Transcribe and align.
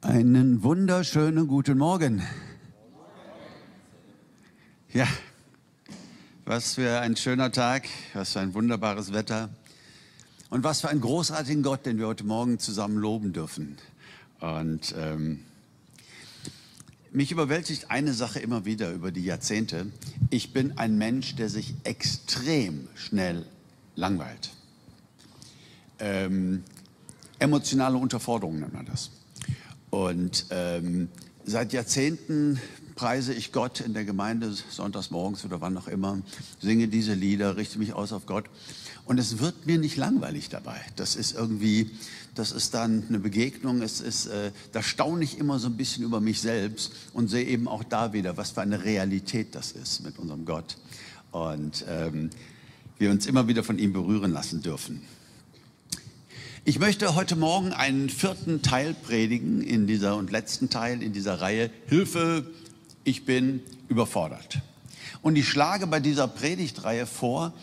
Einen 0.00 0.62
wunderschönen 0.62 1.48
guten 1.48 1.76
Morgen. 1.76 2.22
Ja, 4.92 5.08
was 6.44 6.74
für 6.76 7.00
ein 7.00 7.16
schöner 7.16 7.50
Tag, 7.50 7.88
was 8.14 8.34
für 8.34 8.40
ein 8.40 8.54
wunderbares 8.54 9.12
Wetter 9.12 9.50
und 10.50 10.62
was 10.62 10.82
für 10.82 10.88
einen 10.88 11.00
großartigen 11.00 11.64
Gott, 11.64 11.84
den 11.84 11.98
wir 11.98 12.06
heute 12.06 12.22
Morgen 12.22 12.60
zusammen 12.60 12.96
loben 12.96 13.32
dürfen. 13.32 13.76
Und 14.38 14.94
ähm, 14.96 15.40
mich 17.10 17.32
überwältigt 17.32 17.90
eine 17.90 18.12
Sache 18.12 18.38
immer 18.38 18.64
wieder 18.64 18.92
über 18.92 19.10
die 19.10 19.24
Jahrzehnte. 19.24 19.90
Ich 20.30 20.52
bin 20.52 20.78
ein 20.78 20.96
Mensch, 20.96 21.34
der 21.34 21.48
sich 21.48 21.74
extrem 21.82 22.86
schnell 22.94 23.44
langweilt. 23.96 24.50
Ähm, 25.98 26.62
emotionale 27.40 27.96
Unterforderung 27.96 28.60
nennt 28.60 28.74
man 28.74 28.86
das. 28.86 29.10
Und 29.90 30.46
ähm, 30.50 31.08
seit 31.44 31.72
Jahrzehnten 31.72 32.60
preise 32.94 33.32
ich 33.32 33.52
Gott 33.52 33.80
in 33.80 33.94
der 33.94 34.04
Gemeinde, 34.04 34.52
sonntags 34.70 35.10
morgens 35.10 35.44
oder 35.44 35.60
wann 35.60 35.76
auch 35.76 35.88
immer, 35.88 36.18
singe 36.60 36.88
diese 36.88 37.14
Lieder, 37.14 37.56
richte 37.56 37.78
mich 37.78 37.92
aus 37.92 38.12
auf 38.12 38.26
Gott. 38.26 38.46
Und 39.04 39.18
es 39.18 39.38
wird 39.38 39.66
mir 39.66 39.78
nicht 39.78 39.96
langweilig 39.96 40.50
dabei. 40.50 40.80
Das 40.96 41.16
ist 41.16 41.34
irgendwie, 41.34 41.90
das 42.34 42.52
ist 42.52 42.74
dann 42.74 43.04
eine 43.08 43.18
Begegnung. 43.18 43.80
Es 43.80 44.00
ist, 44.00 44.26
äh, 44.26 44.50
da 44.72 44.82
staune 44.82 45.24
ich 45.24 45.38
immer 45.38 45.58
so 45.58 45.68
ein 45.68 45.76
bisschen 45.76 46.04
über 46.04 46.20
mich 46.20 46.40
selbst 46.40 46.92
und 47.14 47.28
sehe 47.28 47.46
eben 47.46 47.68
auch 47.68 47.84
da 47.84 48.12
wieder, 48.12 48.36
was 48.36 48.50
für 48.50 48.60
eine 48.60 48.84
Realität 48.84 49.54
das 49.54 49.72
ist 49.72 50.04
mit 50.04 50.18
unserem 50.18 50.44
Gott. 50.44 50.76
Und 51.30 51.84
ähm, 51.88 52.30
wir 52.98 53.10
uns 53.10 53.26
immer 53.26 53.48
wieder 53.48 53.64
von 53.64 53.78
ihm 53.78 53.92
berühren 53.92 54.32
lassen 54.32 54.60
dürfen. 54.60 55.02
Ich 56.68 56.78
möchte 56.78 57.14
heute 57.14 57.34
Morgen 57.34 57.72
einen 57.72 58.10
vierten 58.10 58.60
Teil 58.60 58.92
predigen 58.92 59.62
in 59.62 59.86
dieser 59.86 60.16
und 60.16 60.30
letzten 60.30 60.68
Teil 60.68 61.02
in 61.02 61.14
dieser 61.14 61.40
Reihe 61.40 61.70
Hilfe, 61.86 62.44
ich 63.04 63.24
bin 63.24 63.62
überfordert. 63.88 64.58
Und 65.22 65.36
ich 65.36 65.48
schlage 65.48 65.86
bei 65.86 65.98
dieser 65.98 66.28
Predigtreihe 66.28 67.06
vor, 67.06 67.54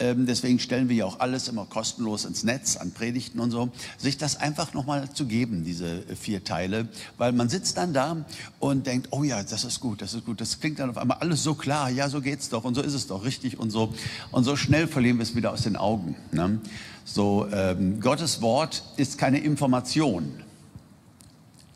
deswegen 0.00 0.58
stellen 0.58 0.88
wir 0.88 0.96
ja 0.96 1.04
auch 1.04 1.20
alles 1.20 1.48
immer 1.48 1.66
kostenlos 1.66 2.24
ins 2.24 2.42
Netz 2.42 2.76
an 2.76 2.92
Predigten 2.92 3.38
und 3.38 3.50
so, 3.50 3.70
sich 3.98 4.16
das 4.16 4.36
einfach 4.36 4.72
nochmal 4.74 5.10
zu 5.12 5.26
geben, 5.26 5.64
diese 5.64 6.02
vier 6.16 6.42
Teile, 6.42 6.88
weil 7.18 7.32
man 7.32 7.48
sitzt 7.48 7.76
dann 7.76 7.92
da 7.92 8.24
und 8.58 8.86
denkt, 8.86 9.08
oh 9.10 9.24
ja, 9.24 9.42
das 9.42 9.64
ist 9.64 9.80
gut, 9.80 10.02
das 10.02 10.14
ist 10.14 10.24
gut, 10.24 10.40
das 10.40 10.60
klingt 10.60 10.78
dann 10.78 10.90
auf 10.90 10.98
einmal 10.98 11.18
alles 11.18 11.42
so 11.42 11.54
klar, 11.54 11.90
ja, 11.90 12.08
so 12.08 12.20
geht's 12.20 12.48
doch 12.48 12.64
und 12.64 12.74
so 12.74 12.82
ist 12.82 12.94
es 12.94 13.06
doch 13.06 13.24
richtig 13.24 13.58
und 13.58 13.70
so 13.70 13.92
und 14.30 14.44
so 14.44 14.56
schnell 14.56 14.88
verlieren 14.88 15.18
wir 15.18 15.22
es 15.22 15.34
wieder 15.34 15.52
aus 15.52 15.62
den 15.62 15.76
Augen. 15.76 16.16
Ne? 16.32 16.60
So, 17.04 17.46
ähm, 17.52 18.00
Gottes 18.00 18.40
Wort 18.40 18.82
ist 18.96 19.18
keine 19.18 19.38
Information, 19.38 20.32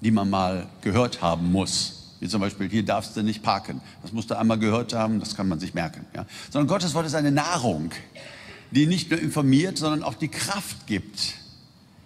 die 0.01 0.11
man 0.11 0.31
mal 0.31 0.69
gehört 0.81 1.23
haben 1.23 1.51
muss. 1.51 2.04
Wie 2.25 2.29
zum 2.31 2.41
Beispiel, 2.41 2.71
hier 2.71 2.83
darfst 2.83 3.15
du 3.19 3.23
nicht 3.23 3.43
parken. 3.43 3.83
Das 4.01 4.13
musst 4.13 4.31
du 4.31 4.39
einmal 4.39 4.59
gehört 4.59 4.95
haben, 4.95 5.21
das 5.21 5.37
kann 5.37 5.47
man 5.47 5.61
sich 5.61 5.75
merken. 5.75 6.07
Ja? 6.17 6.25
Sondern 6.51 6.69
Gottes 6.69 6.95
Wort 6.95 7.05
ist 7.05 7.15
eine 7.15 7.31
Nahrung, 7.31 7.91
die 8.71 8.87
nicht 8.87 9.11
nur 9.11 9.21
informiert, 9.21 9.77
sondern 9.77 10.03
auch 10.03 10.15
die 10.15 10.29
Kraft 10.29 10.87
gibt, 10.87 11.35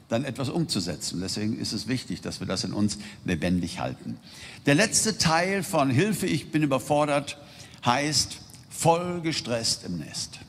dann 0.08 0.24
etwas 0.24 0.48
umzusetzen. 0.48 1.20
Deswegen 1.20 1.56
ist 1.56 1.72
es 1.72 1.86
wichtig, 1.86 2.20
dass 2.20 2.40
wir 2.40 2.48
das 2.48 2.64
in 2.64 2.72
uns 2.72 2.98
lebendig 3.24 3.78
halten. 3.78 4.18
Der 4.66 4.74
letzte 4.74 5.18
Teil 5.18 5.62
von 5.62 5.88
Hilfe, 5.88 6.26
ich 6.26 6.50
bin 6.50 6.64
überfordert, 6.64 7.38
heißt 7.86 8.38
voll 8.70 9.20
gestresst 9.20 9.84
im 9.84 9.98
Nest. 9.98 10.40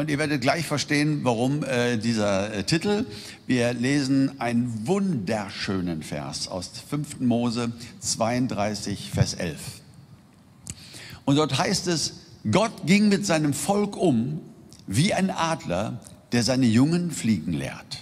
Und 0.00 0.08
ihr 0.08 0.16
werdet 0.16 0.40
gleich 0.40 0.64
verstehen, 0.64 1.24
warum 1.24 1.62
äh, 1.62 1.98
dieser 1.98 2.54
äh, 2.54 2.64
Titel. 2.64 3.04
Wir 3.46 3.74
lesen 3.74 4.40
einen 4.40 4.86
wunderschönen 4.86 6.02
Vers 6.02 6.48
aus 6.48 6.70
5. 6.88 7.20
Mose 7.20 7.70
32, 8.00 9.10
Vers 9.10 9.34
11. 9.34 9.60
Und 11.26 11.36
dort 11.36 11.58
heißt 11.58 11.86
es, 11.88 12.14
Gott 12.50 12.86
ging 12.86 13.10
mit 13.10 13.26
seinem 13.26 13.52
Volk 13.52 13.94
um 13.94 14.40
wie 14.86 15.12
ein 15.12 15.28
Adler, 15.28 16.00
der 16.32 16.44
seine 16.44 16.64
Jungen 16.64 17.10
fliegen 17.10 17.52
lehrt. 17.52 17.98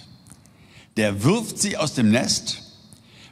Der 0.95 1.25
wirft 1.25 1.59
sie 1.59 1.75
aus 1.75 1.95
dem 1.95 2.11
Nest, 2.11 2.61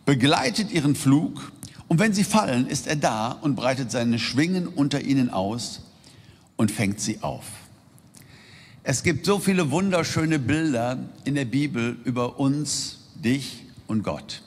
begleitet 0.04 0.74
ihren 0.74 0.98
Flug 0.98 1.54
und 1.88 2.00
wenn 2.00 2.12
sie 2.12 2.26
fallen, 2.26 2.68
ist 2.68 2.88
er 2.88 2.98
da 2.98 3.32
und 3.32 3.56
breitet 3.56 3.92
seine 3.92 4.20
Schwingen 4.20 4.68
unter 4.68 5.00
ihnen 5.00 5.30
aus 5.30 5.84
und 6.58 6.70
fängt 6.70 7.00
sie 7.00 7.22
auf. 7.22 7.46
Es 8.90 9.04
gibt 9.04 9.26
so 9.26 9.38
viele 9.38 9.70
wunderschöne 9.70 10.40
Bilder 10.40 10.98
in 11.26 11.36
der 11.36 11.44
Bibel 11.44 11.98
über 12.06 12.40
uns, 12.40 13.00
dich 13.16 13.66
und 13.86 14.02
Gott. 14.02 14.44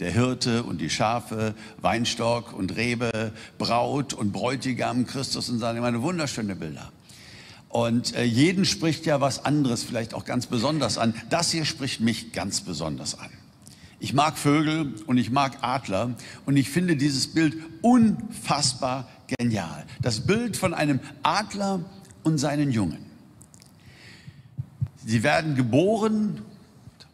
Der 0.00 0.10
Hirte 0.10 0.62
und 0.62 0.80
die 0.80 0.88
Schafe, 0.88 1.54
Weinstock 1.82 2.54
und 2.54 2.74
Rebe, 2.74 3.34
Braut 3.58 4.14
und 4.14 4.32
Bräutigam, 4.32 5.06
Christus 5.06 5.50
und 5.50 5.58
seine, 5.58 5.82
meine 5.82 6.00
wunderschöne 6.00 6.56
Bilder. 6.56 6.90
Und 7.68 8.14
äh, 8.14 8.24
jeden 8.24 8.64
spricht 8.64 9.04
ja 9.04 9.20
was 9.20 9.44
anderes 9.44 9.82
vielleicht 9.84 10.14
auch 10.14 10.24
ganz 10.24 10.46
besonders 10.46 10.96
an. 10.96 11.12
Das 11.28 11.50
hier 11.50 11.66
spricht 11.66 12.00
mich 12.00 12.32
ganz 12.32 12.62
besonders 12.62 13.18
an. 13.18 13.28
Ich 14.00 14.14
mag 14.14 14.38
Vögel 14.38 14.94
und 15.06 15.18
ich 15.18 15.30
mag 15.30 15.58
Adler 15.60 16.14
und 16.46 16.56
ich 16.56 16.70
finde 16.70 16.96
dieses 16.96 17.26
Bild 17.26 17.58
unfassbar 17.82 19.06
genial. 19.38 19.84
Das 20.00 20.20
Bild 20.20 20.56
von 20.56 20.72
einem 20.72 20.98
Adler 21.22 21.84
und 22.22 22.38
seinen 22.38 22.70
Jungen. 22.70 23.11
Sie 25.04 25.22
werden 25.22 25.56
geboren, 25.56 26.42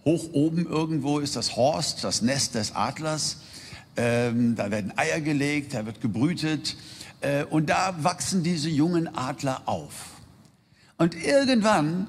hoch 0.04 0.32
oben 0.32 0.66
irgendwo 0.66 1.19
ist 1.19 1.37
das 1.37 1.56
Horst, 1.56 2.04
das 2.04 2.22
Nest 2.22 2.54
des 2.54 2.75
Adlers. 2.75 3.38
Ähm, 3.97 4.54
da 4.56 4.71
werden 4.71 4.93
Eier 4.97 5.21
gelegt, 5.21 5.75
da 5.75 5.87
wird 5.87 6.00
gebrütet 6.00 6.76
äh, 7.21 7.44
und 7.44 7.69
da 7.69 7.97
wachsen 8.03 8.43
diese 8.43 8.69
jungen 8.69 9.15
Adler 9.16 9.62
auf. 9.66 9.93
Und 10.99 11.15
irgendwann 11.15 12.09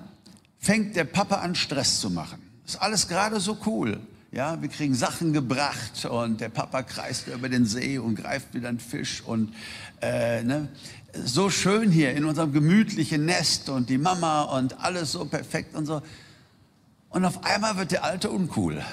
fängt 0.59 0.95
der 0.95 1.05
Papa 1.05 1.37
an, 1.37 1.55
Stress 1.55 1.99
zu 1.99 2.09
machen. 2.09 2.41
Ist 2.65 2.81
alles 2.81 3.07
gerade 3.07 3.39
so 3.39 3.57
cool. 3.65 3.99
Ja, 4.31 4.61
wir 4.61 4.69
kriegen 4.69 4.93
Sachen 4.93 5.33
gebracht 5.33 6.05
und 6.05 6.39
der 6.39 6.49
Papa 6.49 6.83
kreist 6.83 7.27
über 7.27 7.49
den 7.49 7.65
See 7.65 7.97
und 7.97 8.15
greift 8.15 8.53
wieder 8.53 8.69
einen 8.69 8.79
Fisch 8.79 9.23
und 9.25 9.53
äh, 10.01 10.43
ne? 10.43 10.67
So 11.13 11.49
schön 11.49 11.91
hier 11.91 12.13
in 12.13 12.25
unserem 12.25 12.53
gemütlichen 12.53 13.25
Nest 13.25 13.69
und 13.69 13.89
die 13.89 13.97
Mama 13.97 14.43
und 14.43 14.79
alles 14.79 15.11
so 15.11 15.25
perfekt 15.25 15.75
und 15.75 15.85
so. 15.85 16.01
Und 17.09 17.25
auf 17.25 17.43
einmal 17.43 17.77
wird 17.77 17.91
der 17.91 18.03
Alte 18.03 18.29
uncool. 18.29 18.83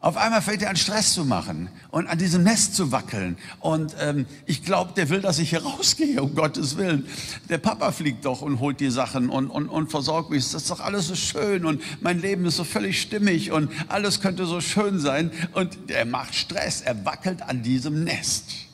Auf 0.00 0.16
einmal 0.16 0.42
fängt 0.42 0.62
er 0.62 0.70
an 0.70 0.76
Stress 0.76 1.12
zu 1.12 1.24
machen 1.24 1.68
und 1.90 2.06
an 2.06 2.18
diesem 2.18 2.44
Nest 2.44 2.76
zu 2.76 2.92
wackeln. 2.92 3.36
Und 3.58 3.96
ähm, 4.00 4.26
ich 4.46 4.62
glaube, 4.62 4.92
der 4.94 5.08
will, 5.08 5.20
dass 5.20 5.40
ich 5.40 5.50
hier 5.50 5.62
rausgehe, 5.64 6.22
um 6.22 6.36
Gottes 6.36 6.76
Willen. 6.76 7.08
Der 7.48 7.58
Papa 7.58 7.90
fliegt 7.90 8.24
doch 8.24 8.40
und 8.40 8.60
holt 8.60 8.78
die 8.78 8.90
Sachen 8.90 9.28
und, 9.28 9.50
und, 9.50 9.68
und 9.68 9.90
versorgt 9.90 10.30
mich. 10.30 10.44
Das 10.44 10.62
ist 10.62 10.70
doch 10.70 10.78
alles 10.78 11.08
so 11.08 11.16
schön 11.16 11.64
und 11.64 11.82
mein 12.00 12.20
Leben 12.20 12.46
ist 12.46 12.58
so 12.58 12.64
völlig 12.64 13.02
stimmig 13.02 13.50
und 13.50 13.72
alles 13.88 14.20
könnte 14.20 14.46
so 14.46 14.60
schön 14.60 15.00
sein. 15.00 15.32
Und 15.52 15.76
er 15.90 16.04
macht 16.04 16.36
Stress, 16.36 16.80
er 16.80 17.04
wackelt 17.04 17.42
an 17.42 17.64
diesem 17.64 18.04
Nest. 18.04 18.67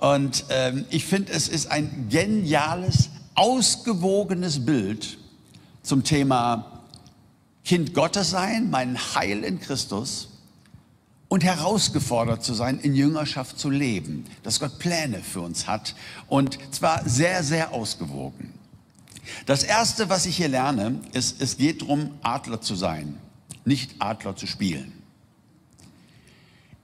Und 0.00 0.46
ähm, 0.48 0.86
ich 0.88 1.04
finde, 1.04 1.32
es 1.32 1.46
ist 1.46 1.70
ein 1.70 2.08
geniales, 2.08 3.10
ausgewogenes 3.34 4.64
Bild 4.64 5.18
zum 5.82 6.04
Thema 6.04 6.82
Kind 7.64 7.92
Gottes 7.94 8.30
sein, 8.30 8.70
mein 8.70 8.98
Heil 9.14 9.44
in 9.44 9.60
Christus 9.60 10.28
und 11.28 11.44
herausgefordert 11.44 12.42
zu 12.42 12.54
sein, 12.54 12.80
in 12.80 12.94
Jüngerschaft 12.94 13.58
zu 13.58 13.68
leben, 13.68 14.24
dass 14.42 14.58
Gott 14.58 14.78
Pläne 14.78 15.20
für 15.20 15.42
uns 15.42 15.66
hat 15.66 15.94
und 16.28 16.58
zwar 16.74 17.06
sehr, 17.06 17.44
sehr 17.44 17.72
ausgewogen. 17.72 18.54
Das 19.44 19.62
Erste, 19.62 20.08
was 20.08 20.24
ich 20.24 20.36
hier 20.36 20.48
lerne, 20.48 20.98
ist, 21.12 21.42
es 21.42 21.58
geht 21.58 21.82
darum, 21.82 22.10
Adler 22.22 22.62
zu 22.62 22.74
sein, 22.74 23.18
nicht 23.66 23.96
Adler 23.98 24.34
zu 24.34 24.46
spielen. 24.46 24.99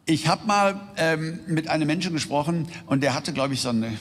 Ich 0.08 0.28
habe 0.28 0.46
mal 0.46 0.80
ähm, 0.96 1.40
mit 1.48 1.66
einem 1.66 1.88
Menschen 1.88 2.12
gesprochen 2.12 2.68
und 2.86 3.02
der 3.02 3.12
hatte, 3.12 3.32
glaube 3.32 3.54
ich, 3.54 3.60
so 3.60 3.70
eine, 3.70 3.98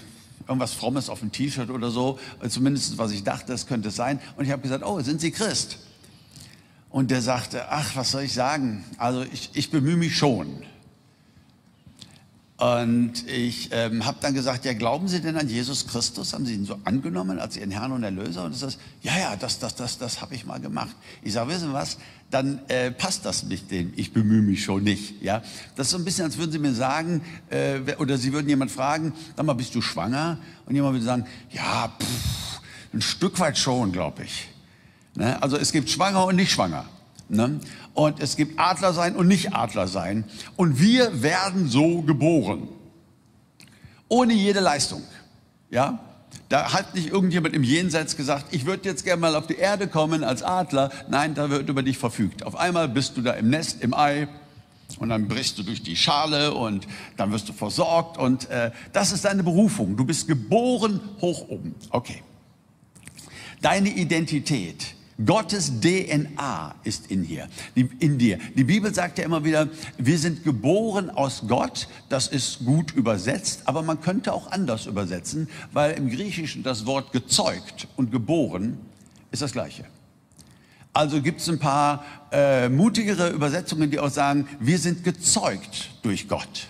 irgendwas 0.47 0.71
Frommes 0.71 1.09
auf 1.09 1.21
dem 1.21 1.31
T-Shirt 1.31 1.71
oder 1.71 1.89
so, 1.89 2.19
zumindest 2.47 2.99
was 2.99 3.09
ich 3.09 3.23
dachte, 3.23 3.51
das 3.51 3.65
könnte 3.65 3.89
es 3.89 3.95
sein. 3.95 4.19
Und 4.37 4.45
ich 4.45 4.51
habe 4.51 4.61
gesagt, 4.61 4.85
oh, 4.85 4.99
sind 4.99 5.19
Sie 5.19 5.31
Christ? 5.31 5.79
Und 6.91 7.09
der 7.09 7.23
sagte, 7.23 7.69
ach, 7.71 7.95
was 7.95 8.11
soll 8.11 8.21
ich 8.21 8.33
sagen? 8.33 8.85
Also 8.97 9.23
ich, 9.23 9.49
ich 9.53 9.71
bemühe 9.71 9.97
mich 9.97 10.15
schon. 10.15 10.61
Und 12.57 13.27
ich 13.27 13.69
ähm, 13.73 14.05
habe 14.05 14.19
dann 14.21 14.33
gesagt, 14.33 14.63
ja, 14.63 14.71
glauben 14.71 15.09
Sie 15.09 15.19
denn 15.19 15.35
an 15.35 15.49
Jesus 15.49 15.87
Christus? 15.87 16.33
Haben 16.33 16.45
Sie 16.45 16.53
ihn 16.53 16.65
so 16.65 16.79
angenommen 16.85 17.37
als 17.37 17.57
Ihren 17.57 17.71
Herrn 17.71 17.91
und 17.91 18.03
Erlöser? 18.03 18.45
Und 18.45 18.53
er 18.53 18.57
sagt, 18.57 18.77
ja, 19.01 19.17
ja, 19.17 19.35
das, 19.35 19.59
das, 19.59 19.75
das, 19.75 19.97
das 19.97 20.21
habe 20.21 20.35
ich 20.35 20.45
mal 20.45 20.61
gemacht. 20.61 20.95
Ich 21.21 21.33
sage, 21.33 21.49
wissen 21.49 21.67
Sie 21.67 21.73
was? 21.73 21.97
Dann 22.31 22.61
äh, 22.69 22.91
passt 22.91 23.25
das 23.25 23.43
nicht 23.43 23.71
dem. 23.71 23.91
Ich 23.97 24.13
bemühe 24.13 24.41
mich 24.41 24.63
schon 24.63 24.83
nicht. 24.83 25.21
Ja, 25.21 25.43
das 25.75 25.87
ist 25.87 25.91
so 25.91 25.97
ein 25.97 26.05
bisschen, 26.05 26.23
als 26.23 26.37
würden 26.37 26.53
Sie 26.53 26.59
mir 26.59 26.73
sagen, 26.73 27.21
äh, 27.49 27.79
oder 27.97 28.17
Sie 28.17 28.31
würden 28.31 28.47
jemand 28.47 28.71
fragen, 28.71 29.11
sag 29.35 29.45
mal, 29.45 29.53
bist 29.53 29.75
du 29.75 29.81
schwanger? 29.81 30.37
Und 30.65 30.75
jemand 30.75 30.93
würde 30.93 31.05
sagen, 31.05 31.25
ja, 31.51 31.93
pff, 31.99 32.61
ein 32.93 33.01
Stück 33.01 33.37
weit 33.41 33.57
schon, 33.57 33.91
glaube 33.91 34.23
ich. 34.23 34.47
Ne? 35.15 35.41
Also 35.43 35.57
es 35.57 35.73
gibt 35.73 35.89
schwanger 35.89 36.25
und 36.25 36.37
nicht 36.37 36.51
schwanger. 36.51 36.85
Ne? 37.27 37.59
Und 37.93 38.19
es 38.19 38.35
gibt 38.35 38.59
Adler 38.59 38.93
sein 38.93 39.15
und 39.15 39.27
nicht 39.27 39.53
Adler 39.53 39.87
sein. 39.87 40.25
Und 40.55 40.79
wir 40.79 41.21
werden 41.23 41.67
so 41.67 42.01
geboren. 42.01 42.67
Ohne 44.07 44.33
jede 44.33 44.59
Leistung. 44.59 45.01
Ja? 45.69 45.99
Da 46.49 46.73
hat 46.73 46.93
nicht 46.93 47.07
irgendjemand 47.07 47.55
im 47.55 47.63
Jenseits 47.63 48.15
gesagt, 48.15 48.47
ich 48.51 48.65
würde 48.65 48.87
jetzt 48.87 49.03
gerne 49.03 49.19
mal 49.19 49.35
auf 49.35 49.47
die 49.47 49.55
Erde 49.55 49.87
kommen 49.87 50.23
als 50.23 50.43
Adler. 50.43 50.91
Nein, 51.09 51.33
da 51.33 51.49
wird 51.49 51.67
über 51.69 51.81
dich 51.81 51.97
verfügt. 51.97 52.45
Auf 52.45 52.55
einmal 52.55 52.87
bist 52.87 53.17
du 53.17 53.21
da 53.21 53.31
im 53.31 53.49
Nest, 53.49 53.81
im 53.81 53.93
Ei. 53.93 54.27
Und 54.99 55.09
dann 55.09 55.27
brichst 55.27 55.57
du 55.57 55.63
durch 55.63 55.81
die 55.81 55.95
Schale 55.95 56.53
und 56.53 56.87
dann 57.17 57.31
wirst 57.31 57.49
du 57.49 57.53
versorgt. 57.53 58.19
Und 58.19 58.49
äh, 58.51 58.69
das 58.93 59.11
ist 59.11 59.25
deine 59.25 59.41
Berufung. 59.41 59.97
Du 59.97 60.05
bist 60.05 60.27
geboren 60.27 61.01
hoch 61.19 61.49
oben. 61.49 61.73
Okay. 61.89 62.21
Deine 63.61 63.89
Identität 63.89 64.93
Gottes 65.23 65.71
DNA 65.79 66.75
ist 66.83 67.09
in, 67.09 67.23
hier, 67.23 67.47
in 67.73 68.17
dir. 68.17 68.37
Die 68.55 68.65
Bibel 68.65 68.93
sagt 68.93 69.17
ja 69.17 69.23
immer 69.23 69.45
wieder, 69.45 69.69
wir 69.97 70.19
sind 70.19 70.43
geboren 70.43 71.09
aus 71.09 71.43
Gott. 71.47 71.87
Das 72.09 72.27
ist 72.27 72.65
gut 72.65 72.91
übersetzt, 72.91 73.61
aber 73.63 73.81
man 73.81 74.01
könnte 74.01 74.33
auch 74.33 74.51
anders 74.51 74.87
übersetzen, 74.87 75.47
weil 75.71 75.93
im 75.93 76.09
Griechischen 76.09 76.63
das 76.63 76.85
Wort 76.85 77.13
gezeugt 77.13 77.87
und 77.95 78.11
geboren 78.11 78.77
ist 79.31 79.41
das 79.41 79.53
gleiche. 79.53 79.85
Also 80.91 81.21
gibt 81.21 81.39
es 81.39 81.47
ein 81.47 81.59
paar 81.59 82.03
äh, 82.31 82.67
mutigere 82.67 83.29
Übersetzungen, 83.29 83.91
die 83.91 83.99
auch 83.99 84.09
sagen, 84.09 84.47
wir 84.59 84.79
sind 84.79 85.05
gezeugt 85.05 85.91
durch 86.01 86.27
Gott. 86.27 86.67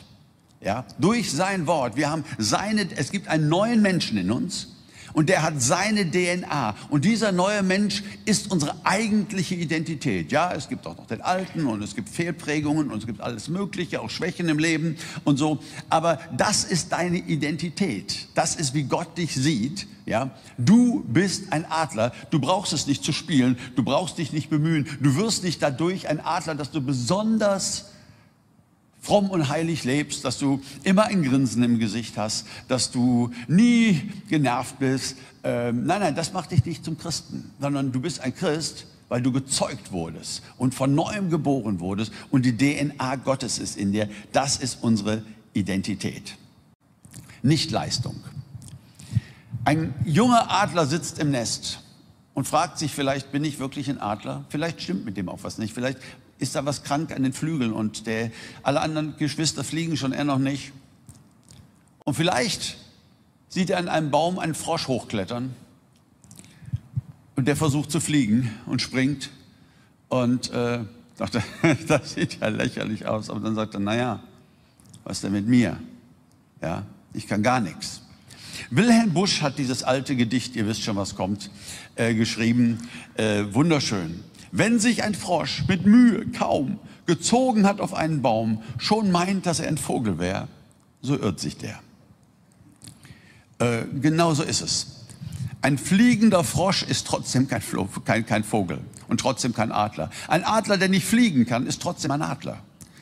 Ja, 0.62 0.86
durch 1.00 1.32
sein 1.32 1.68
Wort. 1.68 1.96
Wir 1.96 2.10
haben 2.10 2.24
seine, 2.38 2.88
es 2.96 3.12
gibt 3.12 3.28
einen 3.28 3.50
neuen 3.50 3.82
Menschen 3.82 4.18
in 4.18 4.32
uns 4.32 4.75
und 5.16 5.30
der 5.30 5.42
hat 5.44 5.62
seine 5.62 6.12
DNA. 6.12 6.76
Und 6.90 7.06
dieser 7.06 7.32
neue 7.32 7.64
Mensch 7.64 8.04
ist 8.26 8.52
unsere 8.52 8.76
eigentliche 8.84 9.56
Identität. 9.56 10.32
Ja, 10.32 10.54
es 10.54 10.68
gibt 10.68 10.86
auch 10.86 10.98
noch 10.98 11.08
den 11.08 11.22
Alten 11.22 11.66
und 11.66 11.82
es 11.82 11.96
gibt 11.96 12.10
Fehlprägungen 12.10 12.92
und 12.92 13.00
es 13.00 13.08
gibt 13.08 13.22
alles 13.22 13.48
Mögliche, 13.48 14.02
auch 14.02 14.10
Schwächen 14.10 14.50
im 14.50 14.60
Leben 14.60 14.98
und 15.24 15.38
so. 15.38 15.60
Aber 15.90 16.20
das 16.36 16.66
ist 16.66 16.92
deine 16.92 17.18
Identität. 17.18 18.28
Das 18.36 18.56
ist, 18.56 18.74
wie 18.74 18.84
Gott 18.84 19.18
dich 19.18 19.34
sieht. 19.34 19.88
Ja, 20.06 20.32
du 20.58 21.04
bist 21.08 21.52
ein 21.52 21.66
Adler. 21.66 22.12
Du 22.30 22.40
brauchst 22.40 22.74
es 22.74 22.86
nicht 22.86 23.04
zu 23.04 23.14
spielen. 23.14 23.58
Du 23.76 23.84
brauchst 23.84 24.18
dich 24.18 24.34
nicht 24.34 24.50
bemühen. 24.50 24.86
Du 25.00 25.16
wirst 25.16 25.44
nicht 25.44 25.64
dadurch 25.64 26.10
ein 26.10 26.20
Adler, 26.20 26.56
dass 26.56 26.72
du 26.72 26.82
besonders 26.82 27.86
fromm 29.06 29.30
und 29.30 29.50
heilig 29.50 29.84
lebst, 29.84 30.26
dass 30.26 30.40
du 30.40 30.62
immer 30.84 31.04
ein 31.06 31.22
Grinsen 31.22 31.62
im 31.62 31.78
Gesicht 31.78 32.18
hast, 32.18 32.48
dass 32.68 32.90
du 32.90 33.30
nie 33.48 34.12
genervt 34.30 34.80
bist. 34.80 35.18
Ähm, 35.44 35.86
nein, 35.86 36.02
nein, 36.02 36.16
das 36.16 36.34
macht 36.34 36.52
dich 36.52 36.66
nicht 36.66 36.84
zum 36.84 36.98
Christen, 36.98 37.52
sondern 37.60 37.92
du 37.92 38.02
bist 38.02 38.22
ein 38.22 38.34
Christ, 38.34 38.88
weil 39.08 39.22
du 39.22 39.32
gezeugt 39.32 39.92
wurdest 39.92 40.42
und 40.58 40.74
von 40.74 40.96
neuem 40.96 41.30
geboren 41.30 41.80
wurdest 41.80 42.12
und 42.32 42.46
die 42.46 42.58
DNA 42.58 43.18
Gottes 43.18 43.60
ist 43.60 43.78
in 43.78 43.92
dir. 43.92 44.10
Das 44.32 44.58
ist 44.58 44.80
unsere 44.82 45.22
Identität. 45.54 46.36
Nicht 47.44 47.70
Leistung. 47.70 48.16
Ein 49.66 49.94
junger 50.04 50.50
Adler 50.50 50.88
sitzt 50.88 51.20
im 51.20 51.30
Nest 51.30 51.80
und 52.34 52.48
fragt 52.48 52.80
sich 52.80 52.92
vielleicht, 52.92 53.32
bin 53.32 53.44
ich 53.44 53.60
wirklich 53.60 53.88
ein 53.88 54.02
Adler? 54.02 54.46
Vielleicht 54.50 54.82
stimmt 54.82 55.06
mit 55.06 55.16
dem 55.16 55.30
auch 55.30 55.44
was 55.44 55.60
nicht. 55.60 55.76
Vielleicht 55.76 56.00
ist 56.38 56.56
da 56.56 56.66
was 56.66 56.84
krank 56.84 57.12
an 57.12 57.24
den 57.24 57.34
Flügeln 57.34 57.72
und 57.72 58.08
der, 58.08 58.32
alle 58.64 58.82
anderen 58.82 59.16
Geschwister 59.18 59.64
fliegen 59.64 59.98
schon, 59.98 60.12
er 60.12 60.24
noch 60.24 60.40
nicht. 60.40 60.74
Und 62.04 62.16
vielleicht 62.16 62.78
sieht 63.50 63.70
er 63.70 63.78
an 63.78 63.88
einem 63.88 64.12
Baum 64.12 64.38
einen 64.38 64.56
Frosch 64.56 64.88
hochklettern 64.88 65.56
und 67.36 67.48
der 67.48 67.56
versucht 67.56 67.92
zu 67.92 68.00
fliegen 68.00 68.52
und 68.66 68.82
springt 68.82 69.30
und 70.10 70.52
äh, 70.52 70.80
dachte, 71.18 71.44
das 71.88 72.14
sieht 72.14 72.40
ja 72.42 72.48
lächerlich 72.50 73.06
aus. 73.06 73.30
Aber 73.30 73.40
dann 73.40 73.56
sagt 73.56 73.74
er, 73.74 73.80
naja, 73.80 74.22
was 75.04 75.22
denn 75.22 75.32
mit 75.32 75.48
mir? 75.48 75.78
Ja, 76.62 76.86
ich 77.14 77.28
kann 77.28 77.44
gar 77.44 77.60
nichts. 77.60 78.02
Wilhelm 78.70 79.14
Busch 79.14 79.42
hat 79.42 79.58
dieses 79.58 79.84
alte 79.84 80.16
Gedicht, 80.16 80.56
ihr 80.56 80.66
wisst 80.68 80.82
schon, 80.82 80.96
was 80.96 81.16
kommt, 81.16 81.50
äh, 81.96 82.14
geschrieben. 82.14 82.80
Äh, 83.16 83.46
wunderschön. 83.52 84.24
Wenn 84.58 84.80
sich 84.80 85.04
ein 85.04 85.16
Frosch 85.16 85.66
mit 85.68 85.86
Mühe 85.86 86.28
kaum 86.28 86.80
gezogen 87.06 87.68
hat 87.68 87.82
auf 87.82 87.94
einen 87.94 88.22
Baum, 88.22 88.64
schon 88.78 89.12
meint, 89.12 89.46
dass 89.46 89.60
er 89.60 89.68
ein 89.68 89.78
Vogel 89.78 90.18
wäre, 90.18 90.48
so 91.02 91.20
irrt 91.20 91.42
sich 91.42 91.58
der. 91.58 91.78
Äh, 93.60 93.84
genau 94.00 94.34
so 94.34 94.44
ist 94.44 94.62
es. 94.62 94.88
Ein 95.62 95.78
fliegender 95.78 96.46
Frosch 96.46 96.84
ist 96.84 97.06
trotzdem 97.06 97.50
kein, 97.50 97.62
kein, 98.06 98.26
kein 98.26 98.44
Vogel 98.46 98.80
und 99.10 99.20
trotzdem 99.20 99.54
kein 99.54 99.74
Adler. 99.74 100.10
Ein 100.30 100.46
Adler, 100.46 100.78
der 100.78 100.88
nicht 100.88 101.06
fliegen 101.06 101.46
kann, 101.46 101.68
ist 101.68 101.82
trotzdem 101.82 102.12
ein 102.12 102.22
Adler. 102.22 102.62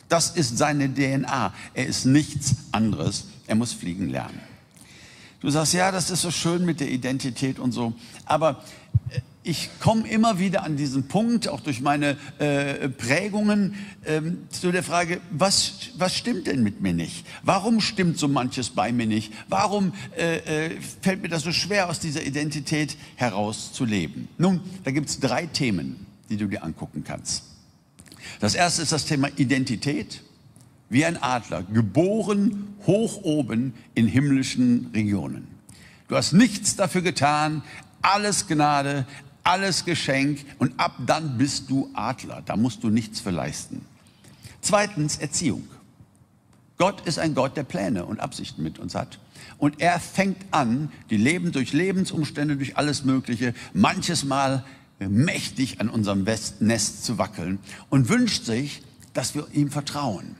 Das 0.10 0.32
ist 0.32 0.58
seine 0.58 0.92
DNA. 0.92 1.54
Er 1.76 1.86
ist 1.86 2.06
nichts 2.06 2.56
anderes. 2.72 3.28
Er 3.46 3.54
muss 3.54 3.74
fliegen 3.74 4.10
lernen. 4.10 4.40
Du 5.40 5.52
sagst, 5.52 5.74
ja, 5.74 5.92
das 5.92 6.10
ist 6.10 6.24
so 6.24 6.32
schön 6.32 6.66
mit 6.66 6.80
der 6.80 6.90
Identität 6.90 7.60
und 7.60 7.74
so. 7.74 7.94
Aber 8.26 8.64
äh, 9.10 9.20
ich 9.44 9.70
komme 9.80 10.08
immer 10.08 10.40
wieder 10.40 10.64
an 10.64 10.78
diesen 10.78 11.08
Punkt, 11.08 11.50
auch 11.50 11.60
durch 11.60 11.82
meine 11.82 12.18
äh, 12.40 12.88
Prägungen, 12.90 13.76
ähm, 14.06 14.48
zu 14.50 14.72
der 14.72 14.84
Frage, 14.84 15.20
was, 15.32 15.90
was 15.98 16.16
stimmt 16.16 16.48
denn 16.48 16.64
mit 16.64 16.82
mir 16.82 16.94
nicht? 16.94 17.26
Warum 17.44 17.82
stimmt 17.82 18.18
so 18.18 18.28
manches 18.28 18.70
bei 18.70 18.92
mir 18.94 19.06
nicht? 19.06 19.34
Warum 19.50 19.94
äh, 20.18 20.68
äh, 20.68 20.82
fällt 21.02 21.22
mir 21.22 21.30
das 21.30 21.44
so 21.44 21.52
schwer, 21.52 21.90
aus 21.90 22.00
dieser 22.00 22.24
Identität 22.24 22.98
heraus 23.16 23.74
zu 23.74 23.84
leben? 23.84 24.30
Nun, 24.38 24.62
da 24.86 24.92
gibt 24.92 25.10
es 25.10 25.20
drei 25.20 25.46
Themen, 25.46 26.06
die 26.30 26.38
du 26.38 26.48
dir 26.48 26.64
angucken 26.64 27.04
kannst. 27.06 27.44
Das 28.40 28.56
erste 28.56 28.82
ist 28.82 28.94
das 28.94 29.06
Thema 29.06 29.28
Identität, 29.36 30.22
wie 30.90 31.04
ein 31.06 31.22
Adler, 31.22 31.64
geboren 31.64 32.76
hoch 32.86 33.24
oben 33.24 33.74
in 33.94 34.08
himmlischen 34.08 34.92
Regionen. 34.94 35.48
Du 36.08 36.16
hast 36.16 36.34
nichts 36.34 36.76
dafür 36.76 37.02
getan, 37.02 37.64
alles 38.02 38.48
Gnade, 38.48 39.06
alles 39.44 39.86
Geschenk 39.86 40.46
und 40.58 40.80
ab 40.80 40.98
dann 41.06 41.38
bist 41.38 41.70
du 41.70 41.90
Adler. 41.94 42.42
Da 42.46 42.56
musst 42.56 42.84
du 42.84 42.90
nichts 42.90 43.20
für 43.20 43.32
leisten. 43.32 43.86
Zweitens 44.62 45.18
Erziehung. 45.18 45.68
Gott 46.78 47.06
ist 47.06 47.20
ein 47.20 47.36
Gott, 47.36 47.56
der 47.56 47.64
Pläne 47.64 48.06
und 48.06 48.20
Absichten 48.20 48.64
mit 48.64 48.80
uns 48.80 48.96
hat. 48.96 49.20
Und 49.58 49.80
er 49.80 50.00
fängt 50.00 50.38
an, 50.52 50.92
die 51.10 51.18
Leben 51.18 51.52
durch 51.52 51.74
Lebensumstände, 51.74 52.58
durch 52.58 52.78
alles 52.78 53.04
Mögliche, 53.04 53.54
manches 53.74 54.24
Mal 54.24 54.64
mächtig 55.00 55.82
an 55.82 55.90
unserem 55.90 56.26
Nest 56.60 57.04
zu 57.04 57.18
wackeln 57.18 57.60
und 57.90 58.10
wünscht 58.10 58.46
sich, 58.46 58.82
dass 59.14 59.36
wir 59.36 59.48
ihm 59.54 59.70
vertrauen, 59.70 60.36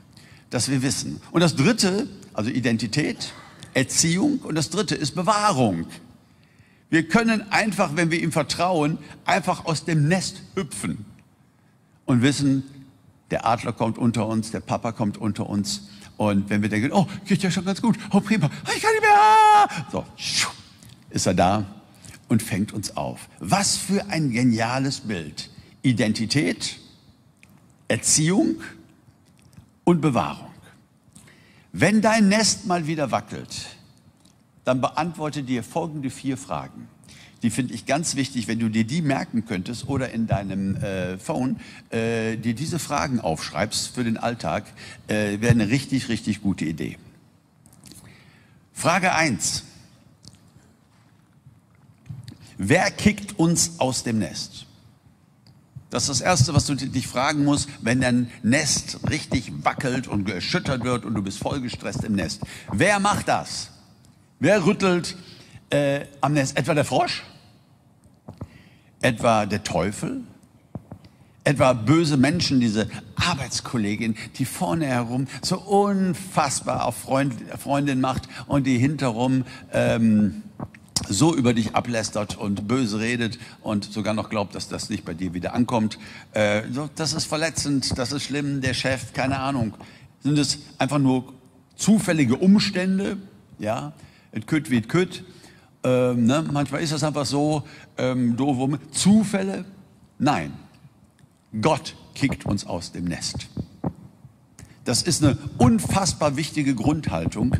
dass 0.50 0.70
wir 0.70 0.82
wissen. 0.82 1.20
Und 1.30 1.40
das 1.40 1.54
dritte, 1.54 2.08
also 2.32 2.50
Identität, 2.50 3.32
Erziehung 3.74 4.38
und 4.40 4.54
das 4.54 4.70
dritte 4.70 4.94
ist 4.94 5.14
Bewahrung. 5.14 5.86
Wir 6.90 7.08
können 7.08 7.50
einfach, 7.50 7.96
wenn 7.96 8.10
wir 8.10 8.20
ihm 8.22 8.32
vertrauen, 8.32 8.98
einfach 9.24 9.64
aus 9.64 9.84
dem 9.84 10.08
Nest 10.08 10.42
hüpfen 10.54 11.04
und 12.04 12.22
wissen, 12.22 12.62
der 13.30 13.46
Adler 13.46 13.72
kommt 13.72 13.98
unter 13.98 14.26
uns, 14.26 14.50
der 14.50 14.60
Papa 14.60 14.92
kommt 14.92 15.18
unter 15.18 15.48
uns. 15.48 15.88
Und 16.16 16.50
wenn 16.50 16.62
wir 16.62 16.68
denken, 16.68 16.92
oh, 16.92 17.06
geht 17.26 17.42
ja 17.42 17.50
schon 17.50 17.64
ganz 17.64 17.82
gut, 17.82 17.98
oh 18.12 18.20
prima, 18.20 18.48
ich 18.74 18.80
kann 18.80 18.92
nicht 18.92 19.02
mehr, 19.02 19.84
so, 19.90 20.04
ist 21.10 21.26
er 21.26 21.34
da 21.34 21.66
und 22.28 22.42
fängt 22.42 22.72
uns 22.72 22.96
auf. 22.96 23.28
Was 23.40 23.76
für 23.76 24.06
ein 24.06 24.30
geniales 24.30 25.00
Bild. 25.00 25.50
Identität, 25.82 26.78
Erziehung 27.88 28.56
und 29.84 30.00
Bewahrung. 30.00 30.50
Wenn 31.72 32.00
dein 32.00 32.28
Nest 32.28 32.66
mal 32.66 32.86
wieder 32.86 33.10
wackelt, 33.10 33.66
dann 34.64 34.80
beantworte 34.80 35.42
dir 35.42 35.62
folgende 35.62 36.10
vier 36.10 36.36
Fragen. 36.36 36.88
Die 37.42 37.50
finde 37.50 37.74
ich 37.74 37.84
ganz 37.84 38.16
wichtig, 38.16 38.48
wenn 38.48 38.58
du 38.58 38.70
dir 38.70 38.84
die 38.84 39.02
merken 39.02 39.44
könntest 39.44 39.86
oder 39.86 40.10
in 40.10 40.26
deinem 40.26 40.76
äh, 40.76 41.18
Phone 41.18 41.60
äh, 41.90 42.36
dir 42.38 42.54
diese 42.54 42.78
Fragen 42.78 43.20
aufschreibst 43.20 43.94
für 43.94 44.02
den 44.02 44.16
Alltag, 44.16 44.64
äh, 45.08 45.40
wäre 45.40 45.52
eine 45.52 45.68
richtig, 45.68 46.08
richtig 46.08 46.40
gute 46.40 46.64
Idee. 46.64 46.96
Frage 48.72 49.14
1. 49.14 49.64
Wer 52.56 52.90
kickt 52.90 53.38
uns 53.38 53.78
aus 53.78 54.04
dem 54.04 54.20
Nest? 54.20 54.64
Das 55.90 56.04
ist 56.04 56.08
das 56.08 56.20
Erste, 56.22 56.54
was 56.54 56.64
du 56.64 56.74
dich 56.74 57.06
fragen 57.06 57.44
musst, 57.44 57.68
wenn 57.82 58.00
dein 58.00 58.30
Nest 58.42 59.00
richtig 59.10 59.52
wackelt 59.64 60.08
und 60.08 60.30
erschüttert 60.30 60.82
wird 60.82 61.04
und 61.04 61.14
du 61.14 61.22
bist 61.22 61.38
voll 61.38 61.60
gestresst 61.60 62.04
im 62.04 62.14
Nest. 62.14 62.40
Wer 62.72 63.00
macht 63.00 63.28
das? 63.28 63.73
Wer 64.40 64.66
rüttelt 64.66 65.16
äh, 65.70 66.06
am 66.20 66.34
Nest? 66.34 66.56
Etwa 66.56 66.74
der 66.74 66.84
Frosch? 66.84 67.22
Etwa 69.00 69.46
der 69.46 69.62
Teufel? 69.62 70.22
Etwa 71.44 71.72
böse 71.72 72.16
Menschen, 72.16 72.58
diese 72.58 72.88
Arbeitskollegin, 73.16 74.16
die 74.36 74.44
vorne 74.44 74.86
herum 74.86 75.28
so 75.42 75.58
unfassbar 75.58 76.86
auf 76.86 76.96
Freund, 76.96 77.34
Freundin 77.58 78.00
macht 78.00 78.28
und 78.46 78.66
die 78.66 78.78
hinterrum 78.78 79.44
ähm, 79.72 80.42
so 81.08 81.34
über 81.34 81.54
dich 81.54 81.74
ablästert 81.74 82.36
und 82.36 82.66
böse 82.66 82.98
redet 82.98 83.38
und 83.62 83.84
sogar 83.84 84.14
noch 84.14 84.30
glaubt, 84.30 84.54
dass 84.54 84.68
das 84.68 84.88
nicht 84.88 85.04
bei 85.04 85.14
dir 85.14 85.34
wieder 85.34 85.54
ankommt. 85.54 85.98
Äh, 86.32 86.62
das 86.96 87.12
ist 87.12 87.26
verletzend, 87.26 87.98
das 87.98 88.10
ist 88.10 88.24
schlimm, 88.24 88.62
der 88.62 88.74
Chef, 88.74 89.12
keine 89.12 89.38
Ahnung. 89.38 89.74
Sind 90.22 90.38
es 90.38 90.58
einfach 90.78 90.98
nur 90.98 91.34
zufällige 91.76 92.36
Umstände? 92.36 93.18
Ja, 93.58 93.92
et 94.34 94.46
kütt 94.46 94.70
wie 94.70 94.78
et 94.78 94.88
kütt. 94.88 95.24
Ähm, 95.84 96.26
ne? 96.26 96.44
Manchmal 96.52 96.82
ist 96.82 96.92
das 96.92 97.04
einfach 97.04 97.26
so, 97.26 97.62
ähm, 97.96 98.36
doof, 98.36 98.78
Zufälle? 98.90 99.64
Nein, 100.18 100.52
Gott 101.60 101.94
kickt 102.14 102.44
uns 102.44 102.66
aus 102.66 102.92
dem 102.92 103.04
Nest. 103.04 103.48
Das 104.84 105.02
ist 105.02 105.24
eine 105.24 105.38
unfassbar 105.58 106.36
wichtige 106.36 106.74
Grundhaltung. 106.74 107.56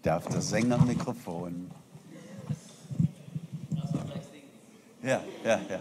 Ich 0.00 0.04
darf 0.04 0.24
das 0.28 0.48
Sängermikrofon. 0.48 1.70
Ja, 5.02 5.22
ja, 5.44 5.60
ja. 5.68 5.80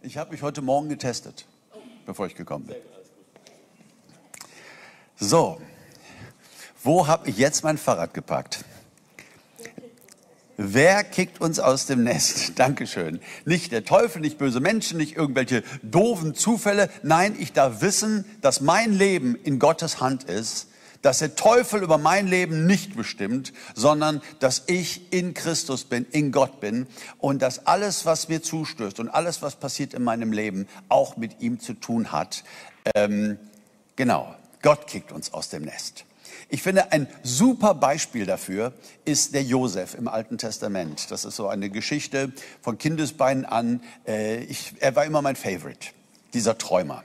Ich 0.00 0.16
habe 0.16 0.30
mich 0.30 0.40
heute 0.40 0.62
Morgen 0.62 0.88
getestet, 0.88 1.44
bevor 2.06 2.26
ich 2.26 2.34
gekommen 2.34 2.64
bin. 2.68 2.76
So, 5.16 5.60
wo 6.82 7.06
habe 7.06 7.28
ich 7.28 7.36
jetzt 7.36 7.64
mein 7.64 7.76
Fahrrad 7.76 8.14
geparkt? 8.14 8.64
Wer 10.56 11.04
kickt 11.04 11.38
uns 11.42 11.58
aus 11.58 11.84
dem 11.84 12.02
Nest? 12.02 12.52
Dankeschön. 12.58 13.20
Nicht 13.44 13.72
der 13.72 13.84
Teufel, 13.84 14.22
nicht 14.22 14.38
böse 14.38 14.60
Menschen, 14.60 14.96
nicht 14.96 15.16
irgendwelche 15.16 15.64
doofen 15.82 16.34
Zufälle. 16.34 16.88
Nein, 17.02 17.36
ich 17.38 17.52
darf 17.52 17.82
wissen, 17.82 18.24
dass 18.40 18.62
mein 18.62 18.94
Leben 18.94 19.36
in 19.36 19.58
Gottes 19.58 20.00
Hand 20.00 20.24
ist 20.24 20.68
dass 21.02 21.18
der 21.18 21.34
Teufel 21.36 21.82
über 21.82 21.98
mein 21.98 22.26
Leben 22.26 22.66
nicht 22.66 22.96
bestimmt, 22.96 23.52
sondern 23.74 24.22
dass 24.40 24.64
ich 24.66 25.12
in 25.12 25.34
Christus 25.34 25.84
bin, 25.84 26.06
in 26.10 26.32
Gott 26.32 26.60
bin 26.60 26.86
und 27.18 27.42
dass 27.42 27.66
alles, 27.66 28.06
was 28.06 28.28
mir 28.28 28.42
zustößt 28.42 29.00
und 29.00 29.08
alles, 29.08 29.42
was 29.42 29.56
passiert 29.56 29.94
in 29.94 30.02
meinem 30.02 30.32
Leben, 30.32 30.68
auch 30.88 31.16
mit 31.16 31.40
ihm 31.40 31.60
zu 31.60 31.74
tun 31.74 32.12
hat. 32.12 32.44
Ähm, 32.94 33.38
genau, 33.96 34.34
Gott 34.62 34.86
kickt 34.86 35.12
uns 35.12 35.32
aus 35.32 35.48
dem 35.48 35.62
Nest. 35.62 36.04
Ich 36.48 36.62
finde, 36.62 36.92
ein 36.92 37.08
super 37.22 37.74
Beispiel 37.74 38.24
dafür 38.24 38.72
ist 39.04 39.34
der 39.34 39.42
Josef 39.42 39.94
im 39.94 40.06
Alten 40.06 40.38
Testament. 40.38 41.10
Das 41.10 41.24
ist 41.24 41.36
so 41.36 41.48
eine 41.48 41.70
Geschichte 41.70 42.32
von 42.62 42.78
Kindesbeinen 42.78 43.44
an. 43.44 43.82
Äh, 44.06 44.44
ich, 44.44 44.74
er 44.78 44.94
war 44.94 45.04
immer 45.04 45.22
mein 45.22 45.34
Favorite, 45.34 45.88
dieser 46.34 46.56
Träumer. 46.56 47.02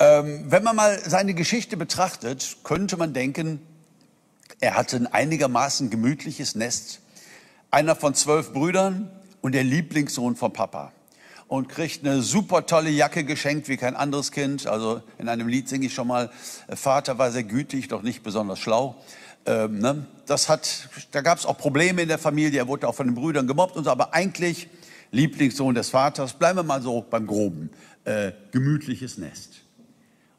Ähm, 0.00 0.44
wenn 0.46 0.64
man 0.64 0.76
mal 0.76 0.98
seine 0.98 1.34
Geschichte 1.34 1.76
betrachtet, 1.76 2.56
könnte 2.64 2.96
man 2.96 3.12
denken, 3.12 3.60
er 4.58 4.74
hatte 4.74 4.96
ein 4.96 5.06
einigermaßen 5.06 5.90
gemütliches 5.90 6.54
Nest. 6.54 7.00
Einer 7.70 7.94
von 7.94 8.14
zwölf 8.14 8.54
Brüdern 8.54 9.10
und 9.42 9.52
der 9.52 9.62
Lieblingssohn 9.62 10.36
von 10.36 10.54
Papa. 10.54 10.92
Und 11.48 11.68
kriegt 11.68 12.06
eine 12.06 12.22
super 12.22 12.64
tolle 12.64 12.88
Jacke 12.88 13.24
geschenkt 13.24 13.68
wie 13.68 13.76
kein 13.76 13.94
anderes 13.94 14.32
Kind. 14.32 14.66
Also 14.66 15.02
in 15.18 15.28
einem 15.28 15.48
Lied 15.48 15.68
singe 15.68 15.86
ich 15.86 15.94
schon 15.94 16.08
mal, 16.08 16.30
Vater 16.74 17.18
war 17.18 17.30
sehr 17.30 17.44
gütig, 17.44 17.88
doch 17.88 18.02
nicht 18.02 18.22
besonders 18.22 18.58
schlau. 18.58 18.96
Ähm, 19.44 19.80
ne? 19.80 20.06
Das 20.24 20.48
hat, 20.48 20.88
da 21.10 21.20
gab 21.20 21.38
es 21.38 21.44
auch 21.44 21.58
Probleme 21.58 22.00
in 22.00 22.08
der 22.08 22.18
Familie. 22.18 22.60
Er 22.60 22.68
wurde 22.68 22.88
auch 22.88 22.94
von 22.94 23.06
den 23.06 23.14
Brüdern 23.14 23.46
gemobbt 23.46 23.76
und 23.76 23.84
so. 23.84 23.90
Aber 23.90 24.14
eigentlich 24.14 24.70
Lieblingssohn 25.10 25.74
des 25.74 25.90
Vaters. 25.90 26.32
Bleiben 26.32 26.58
wir 26.58 26.62
mal 26.62 26.80
so 26.80 27.02
beim 27.02 27.26
Groben. 27.26 27.68
Äh, 28.04 28.32
gemütliches 28.50 29.18
Nest. 29.18 29.60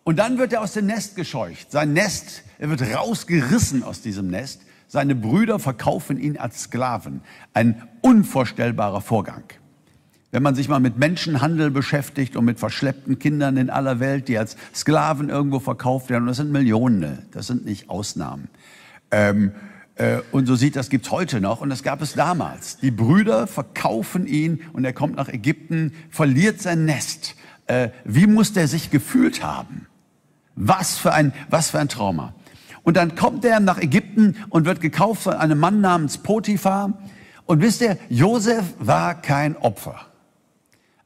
Und 0.04 0.18
dann 0.18 0.38
wird 0.38 0.54
er 0.54 0.62
aus 0.62 0.74
dem 0.74 0.88
Nest 0.88 1.16
gescheucht. 1.16 1.72
Sein 1.72 1.94
Nest, 1.94 2.44
er 2.58 2.70
wird 2.70 2.82
rausgerissen 2.82 3.84
aus 3.84 4.02
diesem 4.02 4.28
Nest. 4.28 4.62
Seine 4.88 5.16
Brüder 5.16 5.60
verkaufen 5.60 6.20
ihn 6.20 6.38
als 6.38 6.64
Sklaven. 6.64 7.22
Ein 7.54 7.88
unvorstellbarer 8.02 9.02
Vorgang. 9.02 9.44
Wenn 10.32 10.44
man 10.44 10.56
sich 10.56 10.70
mal 10.70 10.80
mit 10.80 10.98
Menschenhandel 10.98 11.72
beschäftigt 11.72 12.36
und 12.36 12.46
mit 12.46 12.58
verschleppten 12.58 13.20
Kindern 13.20 13.58
in 13.58 13.70
aller 13.70 14.00
Welt, 14.00 14.28
die 14.28 14.38
als 14.38 14.56
Sklaven 14.74 15.30
irgendwo 15.30 15.60
verkauft 15.60 16.10
werden, 16.10 16.24
und 16.24 16.28
das 16.28 16.38
sind 16.38 16.52
Millionen, 16.52 17.26
das 17.32 17.48
sind 17.48 17.66
nicht 17.66 17.90
Ausnahmen. 17.90 18.48
Ähm, 19.12 19.52
äh, 19.96 20.20
und 20.32 20.46
so 20.46 20.56
sieht 20.56 20.78
das 20.78 20.90
gibt's 20.90 21.12
heute 21.12 21.42
noch 21.42 21.62
und 21.62 21.70
das 21.70 21.84
gab 21.84 22.02
es 22.02 22.14
damals. 22.14 22.78
Die 22.78 22.92
Brüder 22.92 23.46
verkaufen 23.46 24.26
ihn 24.26 24.62
und 24.72 24.86
er 24.86 24.94
kommt 24.94 25.18
nach 25.18 25.28
Ägypten, 25.28 25.94
verliert 26.10 26.62
sein 26.62 26.86
Nest. 26.86 27.36
Äh, 27.68 27.90
wie 28.06 28.26
muss 28.26 28.54
der 28.54 28.68
sich 28.70 28.90
gefühlt 28.90 29.44
haben? 29.44 29.88
Was 30.64 31.00
für 31.00 31.12
ein, 31.12 31.34
was 31.50 31.72
für 31.72 31.80
ein 31.80 31.90
Trauma. 31.90 32.34
Und 32.84 32.96
dann 32.96 33.16
kommt 33.16 33.44
er 33.46 33.60
nach 33.60 33.80
Ägypten 33.80 34.36
und 34.50 34.66
wird 34.66 34.80
gekauft 34.80 35.24
von 35.24 35.34
einem 35.34 35.60
Mann 35.60 35.82
namens 35.82 36.20
Potiphar. 36.20 36.94
Und 37.48 37.62
wisst 37.62 37.82
ihr, 37.82 37.98
Josef 38.10 38.64
war 38.78 39.20
kein 39.20 39.58
Opfer. 39.58 40.11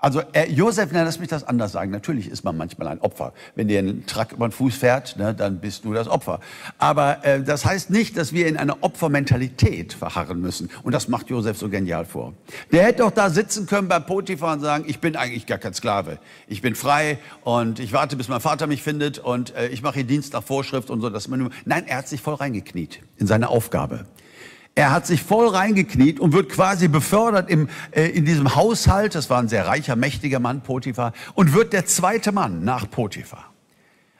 Also 0.05 0.21
äh, 0.33 0.47
Josef, 0.51 0.89
na, 0.91 1.01
lass 1.01 1.17
mich 1.17 1.29
das 1.29 1.43
anders 1.45 1.71
sagen. 1.71 1.89
Natürlich 1.89 2.29
ist 2.29 2.43
man 2.43 2.55
manchmal 2.55 2.89
ein 2.89 3.01
Opfer. 3.01 3.33
Wenn 3.55 3.67
dir 3.67 3.79
ein 3.79 4.05
Truck 4.05 4.33
über 4.33 4.47
den 4.47 4.51
Fuß 4.51 4.75
fährt, 4.75 5.17
ne, 5.17 5.33
dann 5.33 5.57
bist 5.57 5.83
du 5.83 5.93
das 5.93 6.07
Opfer. 6.07 6.41
Aber 6.77 7.25
äh, 7.25 7.41
das 7.41 7.65
heißt 7.65 7.89
nicht, 7.89 8.15
dass 8.15 8.31
wir 8.31 8.45
in 8.45 8.55
einer 8.55 8.83
Opfermentalität 8.83 9.93
verharren 9.93 10.39
müssen. 10.41 10.69
Und 10.83 10.91
das 10.91 11.07
macht 11.07 11.31
Josef 11.31 11.57
so 11.57 11.69
genial 11.69 12.05
vor. 12.05 12.33
Der 12.71 12.83
hätte 12.83 12.99
doch 12.99 13.09
da 13.09 13.31
sitzen 13.31 13.65
können 13.65 13.87
bei 13.87 13.97
Potiphar 13.99 14.53
und 14.53 14.59
sagen, 14.59 14.83
ich 14.85 14.99
bin 14.99 15.15
eigentlich 15.15 15.47
gar 15.47 15.57
kein 15.57 15.73
Sklave. 15.73 16.19
Ich 16.47 16.61
bin 16.61 16.75
frei 16.75 17.17
und 17.43 17.79
ich 17.79 17.91
warte, 17.91 18.15
bis 18.15 18.27
mein 18.27 18.41
Vater 18.41 18.67
mich 18.67 18.83
findet 18.83 19.17
und 19.17 19.55
äh, 19.55 19.69
ich 19.69 19.81
mache 19.81 19.95
hier 19.95 20.03
Dienst 20.03 20.33
nach 20.33 20.43
Vorschrift 20.43 20.91
und 20.91 21.01
so. 21.01 21.09
Dass 21.09 21.27
man, 21.29 21.49
nein, 21.65 21.87
er 21.87 21.97
hat 21.97 22.07
sich 22.07 22.21
voll 22.21 22.35
reingekniet 22.35 22.99
in 23.17 23.25
seine 23.25 23.49
Aufgabe. 23.49 24.05
Er 24.77 24.91
hat 24.91 25.07
sich 25.07 25.23
voll 25.23 25.47
reingekniet 25.47 26.19
und 26.19 26.33
wird 26.33 26.49
quasi 26.49 26.89
befördert 26.89 27.49
im, 27.49 27.69
äh, 27.91 28.07
in 28.09 28.25
diesem 28.25 28.55
Haushalt. 28.55 29.15
Das 29.15 29.29
war 29.29 29.39
ein 29.39 29.47
sehr 29.47 29.67
reicher, 29.67 29.95
mächtiger 29.95 30.41
Mann, 30.41 30.61
Potiphar, 30.61 31.13
und 31.33 31.53
wird 31.53 31.71
der 31.71 31.85
zweite 31.85 32.33
Mann 32.33 32.65
nach 32.65 32.91
Potiphar. 32.91 33.53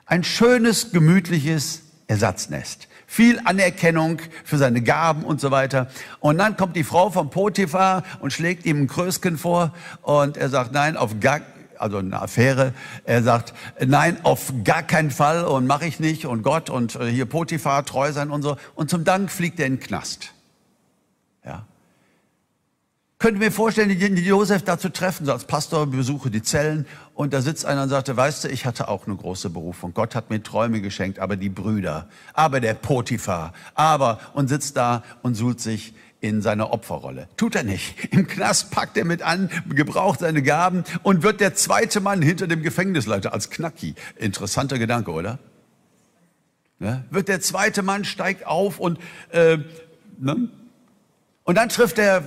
Ein 0.06 0.24
schönes, 0.24 0.92
gemütliches 0.92 1.82
Ersatznest. 2.06 2.88
Viel 3.06 3.38
Anerkennung 3.44 4.18
für 4.44 4.56
seine 4.56 4.80
Gaben 4.80 5.24
und 5.24 5.42
so 5.42 5.50
weiter. 5.50 5.88
Und 6.20 6.38
dann 6.38 6.56
kommt 6.56 6.74
die 6.74 6.84
Frau 6.84 7.10
von 7.10 7.28
Potiphar 7.28 8.02
und 8.20 8.32
schlägt 8.32 8.64
ihm 8.64 8.84
ein 8.84 8.86
Krösken 8.86 9.36
vor 9.36 9.74
und 10.00 10.38
er 10.38 10.48
sagt, 10.48 10.72
nein, 10.72 10.96
auf 10.96 11.20
gar, 11.20 11.42
also 11.78 11.98
eine 11.98 12.20
Affäre. 12.20 12.72
Er 13.04 13.22
sagt, 13.22 13.52
nein, 13.84 14.16
auf 14.22 14.54
gar 14.64 14.82
keinen 14.82 15.10
Fall 15.10 15.44
und 15.44 15.66
mache 15.66 15.86
ich 15.86 16.00
nicht 16.00 16.24
und 16.24 16.42
Gott 16.42 16.70
und 16.70 16.96
äh, 16.96 17.10
hier 17.10 17.26
Potiphar 17.26 17.84
treu 17.84 18.10
sein 18.12 18.30
und 18.30 18.40
so. 18.40 18.56
Und 18.74 18.88
zum 18.88 19.04
Dank 19.04 19.30
fliegt 19.30 19.60
er 19.60 19.66
in 19.66 19.74
den 19.74 19.80
Knast. 19.80 20.32
Ja. 21.46 21.64
Könnte 23.18 23.38
mir 23.38 23.50
vorstellen, 23.50 23.88
die 23.88 24.22
Josef 24.22 24.62
da 24.62 24.78
zu 24.78 24.92
treffen, 24.92 25.24
so 25.24 25.32
als 25.32 25.46
Pastor 25.46 25.86
besuche 25.86 26.30
die 26.30 26.42
Zellen 26.42 26.84
und 27.14 27.32
da 27.32 27.40
sitzt 27.40 27.64
einer 27.64 27.84
und 27.84 27.88
sagte, 27.88 28.14
weißt 28.14 28.44
du, 28.44 28.48
ich 28.48 28.66
hatte 28.66 28.88
auch 28.88 29.06
eine 29.06 29.16
große 29.16 29.48
Berufung. 29.48 29.94
Gott 29.94 30.14
hat 30.14 30.28
mir 30.28 30.42
Träume 30.42 30.82
geschenkt, 30.82 31.18
aber 31.18 31.36
die 31.36 31.48
Brüder, 31.48 32.10
aber 32.34 32.60
der 32.60 32.74
Potiphar, 32.74 33.54
aber 33.74 34.20
und 34.34 34.48
sitzt 34.48 34.76
da 34.76 35.02
und 35.22 35.34
suhlt 35.34 35.60
sich 35.60 35.94
in 36.20 36.42
seiner 36.42 36.72
Opferrolle. 36.72 37.28
Tut 37.38 37.56
er 37.56 37.62
nicht. 37.62 38.12
Im 38.12 38.26
Knast 38.26 38.70
packt 38.70 38.98
er 38.98 39.06
mit 39.06 39.22
an, 39.22 39.48
gebraucht 39.70 40.20
seine 40.20 40.42
Gaben 40.42 40.84
und 41.02 41.22
wird 41.22 41.40
der 41.40 41.54
zweite 41.54 42.00
Mann 42.00 42.20
hinter 42.20 42.46
dem 42.46 42.62
Gefängnisleiter 42.62 43.32
als 43.32 43.48
Knacki. 43.48 43.94
Interessanter 44.16 44.78
Gedanke, 44.78 45.10
oder? 45.12 45.38
Ja? 46.80 47.02
Wird 47.10 47.28
der 47.28 47.40
zweite 47.40 47.82
Mann, 47.82 48.04
steigt 48.04 48.46
auf 48.46 48.78
und 48.78 48.98
äh, 49.30 49.58
ne? 50.18 50.50
Und 51.46 51.54
dann 51.54 51.68
trifft 51.68 51.98
er, 52.00 52.24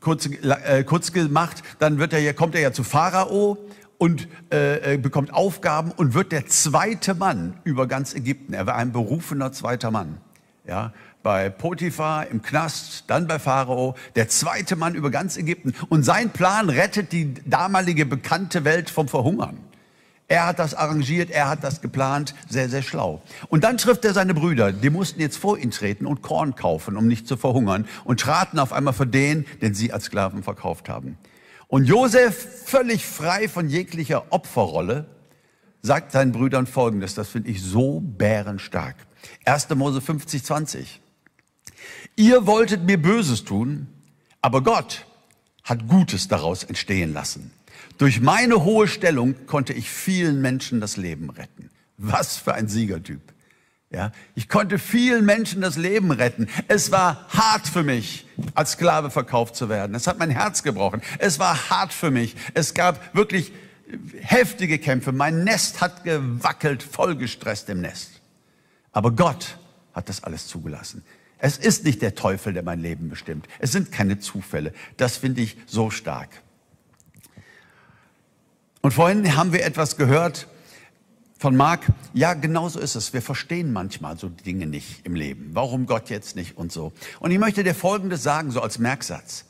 kurz, 0.00 0.26
äh, 0.26 0.84
kurz 0.84 1.12
gemacht, 1.12 1.62
dann 1.78 1.98
wird 1.98 2.14
er, 2.14 2.32
kommt 2.32 2.54
er 2.54 2.62
ja 2.62 2.72
zu 2.72 2.82
Pharao 2.82 3.58
und 3.98 4.26
äh, 4.50 4.94
äh, 4.94 4.96
bekommt 4.96 5.34
Aufgaben 5.34 5.92
und 5.92 6.14
wird 6.14 6.32
der 6.32 6.46
zweite 6.46 7.14
Mann 7.14 7.58
über 7.64 7.86
ganz 7.86 8.14
Ägypten. 8.14 8.54
Er 8.54 8.66
war 8.66 8.76
ein 8.76 8.90
berufener 8.90 9.52
zweiter 9.52 9.90
Mann. 9.90 10.18
Ja, 10.66 10.94
bei 11.22 11.50
Potiphar 11.50 12.26
im 12.28 12.40
Knast, 12.40 13.04
dann 13.08 13.26
bei 13.26 13.38
Pharao, 13.38 13.96
der 14.16 14.28
zweite 14.28 14.76
Mann 14.76 14.94
über 14.94 15.10
ganz 15.10 15.36
Ägypten. 15.36 15.74
Und 15.90 16.02
sein 16.02 16.30
Plan 16.30 16.70
rettet 16.70 17.12
die 17.12 17.34
damalige 17.44 18.06
bekannte 18.06 18.64
Welt 18.64 18.88
vom 18.88 19.08
Verhungern. 19.08 19.58
Er 20.32 20.46
hat 20.46 20.58
das 20.58 20.72
arrangiert, 20.72 21.30
er 21.30 21.50
hat 21.50 21.62
das 21.62 21.82
geplant, 21.82 22.34
sehr, 22.48 22.70
sehr 22.70 22.80
schlau. 22.80 23.20
Und 23.50 23.64
dann 23.64 23.76
trifft 23.76 24.02
er 24.06 24.14
seine 24.14 24.32
Brüder, 24.32 24.72
die 24.72 24.88
mussten 24.88 25.20
jetzt 25.20 25.36
vor 25.36 25.58
ihn 25.58 25.70
treten 25.70 26.06
und 26.06 26.22
Korn 26.22 26.54
kaufen, 26.54 26.96
um 26.96 27.06
nicht 27.06 27.28
zu 27.28 27.36
verhungern, 27.36 27.86
und 28.04 28.20
traten 28.20 28.58
auf 28.58 28.72
einmal 28.72 28.94
für 28.94 29.06
den, 29.06 29.44
den 29.60 29.74
sie 29.74 29.92
als 29.92 30.04
Sklaven 30.04 30.42
verkauft 30.42 30.88
haben. 30.88 31.18
Und 31.68 31.84
Josef, 31.84 32.64
völlig 32.64 33.04
frei 33.04 33.46
von 33.46 33.68
jeglicher 33.68 34.24
Opferrolle, 34.30 35.04
sagt 35.82 36.12
seinen 36.12 36.32
Brüdern 36.32 36.66
Folgendes, 36.66 37.12
das 37.14 37.28
finde 37.28 37.50
ich 37.50 37.60
so 37.60 38.00
bärenstark. 38.00 38.96
1. 39.44 39.68
Mose 39.74 40.00
50, 40.00 40.42
20. 40.42 41.02
Ihr 42.16 42.46
wolltet 42.46 42.84
mir 42.84 42.96
Böses 42.96 43.44
tun, 43.44 43.86
aber 44.40 44.62
Gott 44.62 45.04
hat 45.62 45.88
Gutes 45.88 46.26
daraus 46.26 46.64
entstehen 46.64 47.12
lassen. 47.12 47.50
Durch 47.98 48.20
meine 48.20 48.64
hohe 48.64 48.88
Stellung 48.88 49.46
konnte 49.46 49.72
ich 49.72 49.90
vielen 49.90 50.40
Menschen 50.40 50.80
das 50.80 50.96
Leben 50.96 51.30
retten. 51.30 51.70
Was 51.96 52.36
für 52.36 52.54
ein 52.54 52.68
Siegertyp. 52.68 53.20
Ja, 53.90 54.10
ich 54.34 54.48
konnte 54.48 54.78
vielen 54.78 55.26
Menschen 55.26 55.60
das 55.60 55.76
Leben 55.76 56.12
retten. 56.12 56.48
Es 56.66 56.90
war 56.90 57.28
hart 57.28 57.68
für 57.68 57.82
mich, 57.82 58.26
als 58.54 58.72
Sklave 58.72 59.10
verkauft 59.10 59.54
zu 59.54 59.68
werden. 59.68 59.94
Es 59.94 60.06
hat 60.06 60.18
mein 60.18 60.30
Herz 60.30 60.62
gebrochen. 60.62 61.02
Es 61.18 61.38
war 61.38 61.68
hart 61.68 61.92
für 61.92 62.10
mich. 62.10 62.34
Es 62.54 62.72
gab 62.72 63.14
wirklich 63.14 63.52
heftige 64.18 64.78
Kämpfe. 64.78 65.12
Mein 65.12 65.44
Nest 65.44 65.82
hat 65.82 66.04
gewackelt, 66.04 66.82
vollgestresst 66.82 67.68
im 67.68 67.82
Nest. 67.82 68.22
Aber 68.92 69.12
Gott 69.12 69.58
hat 69.92 70.08
das 70.08 70.24
alles 70.24 70.46
zugelassen. 70.46 71.04
Es 71.38 71.58
ist 71.58 71.84
nicht 71.84 72.00
der 72.00 72.14
Teufel, 72.14 72.54
der 72.54 72.62
mein 72.62 72.80
Leben 72.80 73.10
bestimmt. 73.10 73.46
Es 73.58 73.72
sind 73.72 73.92
keine 73.92 74.18
Zufälle. 74.18 74.72
Das 74.96 75.18
finde 75.18 75.42
ich 75.42 75.58
so 75.66 75.90
stark. 75.90 76.30
Und 78.82 78.92
vorhin 78.92 79.36
haben 79.36 79.52
wir 79.52 79.64
etwas 79.64 79.96
gehört, 79.96 80.48
von 81.38 81.56
Marc, 81.56 81.86
ja, 82.14 82.34
genau 82.34 82.68
so 82.68 82.78
ist 82.78 82.94
es. 82.94 83.12
Wir 83.12 83.22
verstehen 83.22 83.72
manchmal 83.72 84.16
so 84.16 84.28
Dinge 84.28 84.66
nicht 84.66 85.04
im 85.04 85.14
Leben. 85.14 85.50
Warum 85.54 85.86
Gott 85.86 86.10
jetzt 86.10 86.36
nicht 86.36 86.56
und 86.56 86.70
so. 86.70 86.92
Und 87.18 87.30
ich 87.30 87.38
möchte 87.38 87.64
dir 87.64 87.74
Folgendes 87.74 88.22
sagen, 88.22 88.50
so 88.50 88.60
als 88.60 88.78
Merksatz. 88.78 89.44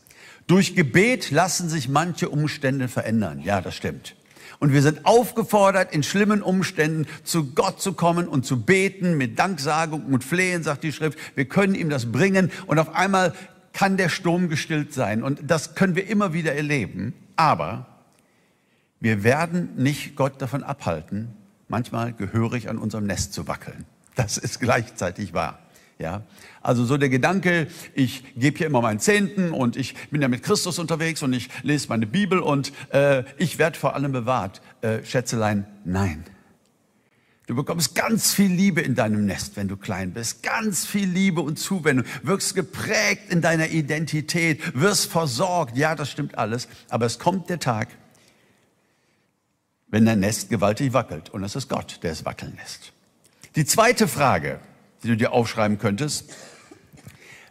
Durch 0.47 0.75
Gebet 0.75 1.31
lassen 1.31 1.69
sich 1.69 1.89
manche 1.89 2.29
Umstände 2.29 2.89
verändern. 2.89 3.41
Ja, 3.41 3.61
das 3.61 3.75
stimmt. 3.75 4.17
Und 4.59 4.73
wir 4.73 4.83
sind 4.83 5.07
aufgefordert, 5.07 5.95
in 5.95 6.03
schlimmen 6.03 6.43
Umständen 6.43 7.07
zu 7.25 7.53
Gott 7.55 7.81
zu 7.81 7.95
kommen 7.95 8.29
und 8.29 8.47
zu 8.47 8.63
beten 8.63 9.17
mit 9.17 9.39
Danksagung 9.39 10.07
und 10.07 10.25
Flehen, 10.25 10.63
sagt 10.63 10.85
die 10.85 10.93
Schrift. 10.93 11.19
Wir 11.35 11.47
können 11.47 11.75
ihm 11.75 11.91
das 11.91 12.13
bringen 12.13 12.51
und 12.67 12.79
auf 12.79 12.95
einmal 12.95 13.35
kann 13.73 13.97
der 13.97 14.09
Sturm 14.09 14.49
gestillt 14.49 14.93
sein. 14.93 15.23
Und 15.23 15.41
das 15.43 15.75
können 15.75 15.95
wir 15.95 16.07
immer 16.07 16.33
wieder 16.33 16.55
erleben. 16.55 17.15
Aber 17.37 17.92
wir 19.03 19.25
werden 19.25 19.71
nicht 19.77 20.15
Gott 20.15 20.41
davon 20.41 20.63
abhalten, 20.63 21.35
manchmal 21.67 22.13
gehörig 22.13 22.69
an 22.69 22.79
unserem 22.79 23.05
Nest 23.05 23.35
zu 23.35 23.49
wackeln. 23.49 23.85
Das 24.15 24.39
ist 24.39 24.61
gleichzeitig 24.61 25.35
wahr. 25.35 25.59
Ja, 25.99 26.23
also 26.63 26.85
so 26.85 26.97
der 26.97 27.09
Gedanke, 27.09 27.67
ich 27.95 28.25
gebe 28.37 28.59
hier 28.59 28.69
immer 28.69 28.81
meinen 28.81 29.01
Zehnten 29.01 29.51
und 29.51 29.77
ich 29.77 29.95
bin 30.11 30.23
ja 30.23 30.29
mit 30.29 30.45
Christus 30.45 30.79
unterwegs 30.79 31.23
und 31.23 31.33
ich 31.33 31.49
lese 31.63 31.89
meine 31.89 32.07
Bibel 32.07 32.39
und 32.39 32.73
äh, 32.93 33.25
ich 33.39 33.59
werde 33.59 33.77
vor 33.77 33.95
allem 33.97 34.13
bewahrt. 34.13 34.63
Äh, 34.83 35.05
Schätzelein, 35.05 35.67
nein. 35.85 36.25
Du 37.47 37.57
bekommst 37.57 37.97
ganz 37.97 38.33
viel 38.33 38.53
Liebe 38.53 38.81
in 38.81 38.95
deinem 38.95 39.27
Nest, 39.27 39.57
wenn 39.57 39.67
du 39.67 39.77
klein 39.77 40.13
bist. 40.13 40.45
Ganz 40.45 40.87
viel 40.87 41.09
Liebe 41.09 41.41
und 41.41 41.59
Zuwendung. 41.59 42.07
Wirkst 42.23 42.55
geprägt 42.55 43.31
in 43.31 43.41
deiner 43.41 43.69
Identität, 43.69 44.81
wirst 44.81 45.11
versorgt. 45.11 45.77
Ja, 45.77 45.97
das 45.97 46.09
stimmt 46.09 46.39
alles. 46.39 46.69
Aber 46.89 47.07
es 47.07 47.19
kommt 47.19 47.51
der 47.51 47.59
Tag, 47.59 47.89
wenn 49.93 50.07
dein 50.07 50.19
Nest 50.21 50.49
gewaltig 50.49 50.93
wackelt. 50.93 51.31
Und 51.31 51.45
es 51.45 51.55
ist 51.55 51.69
Gott, 51.69 52.01
der 52.03 52.11
es 52.11 52.25
wackeln 52.25 52.59
lässt. 52.61 52.93
Die 53.55 53.67
zweite 53.67 54.09
Frage, 54.09 54.59
die 55.03 55.09
du 55.09 55.17
dir 55.17 55.33
aufschreiben 55.33 55.79
könntest, 55.79 56.33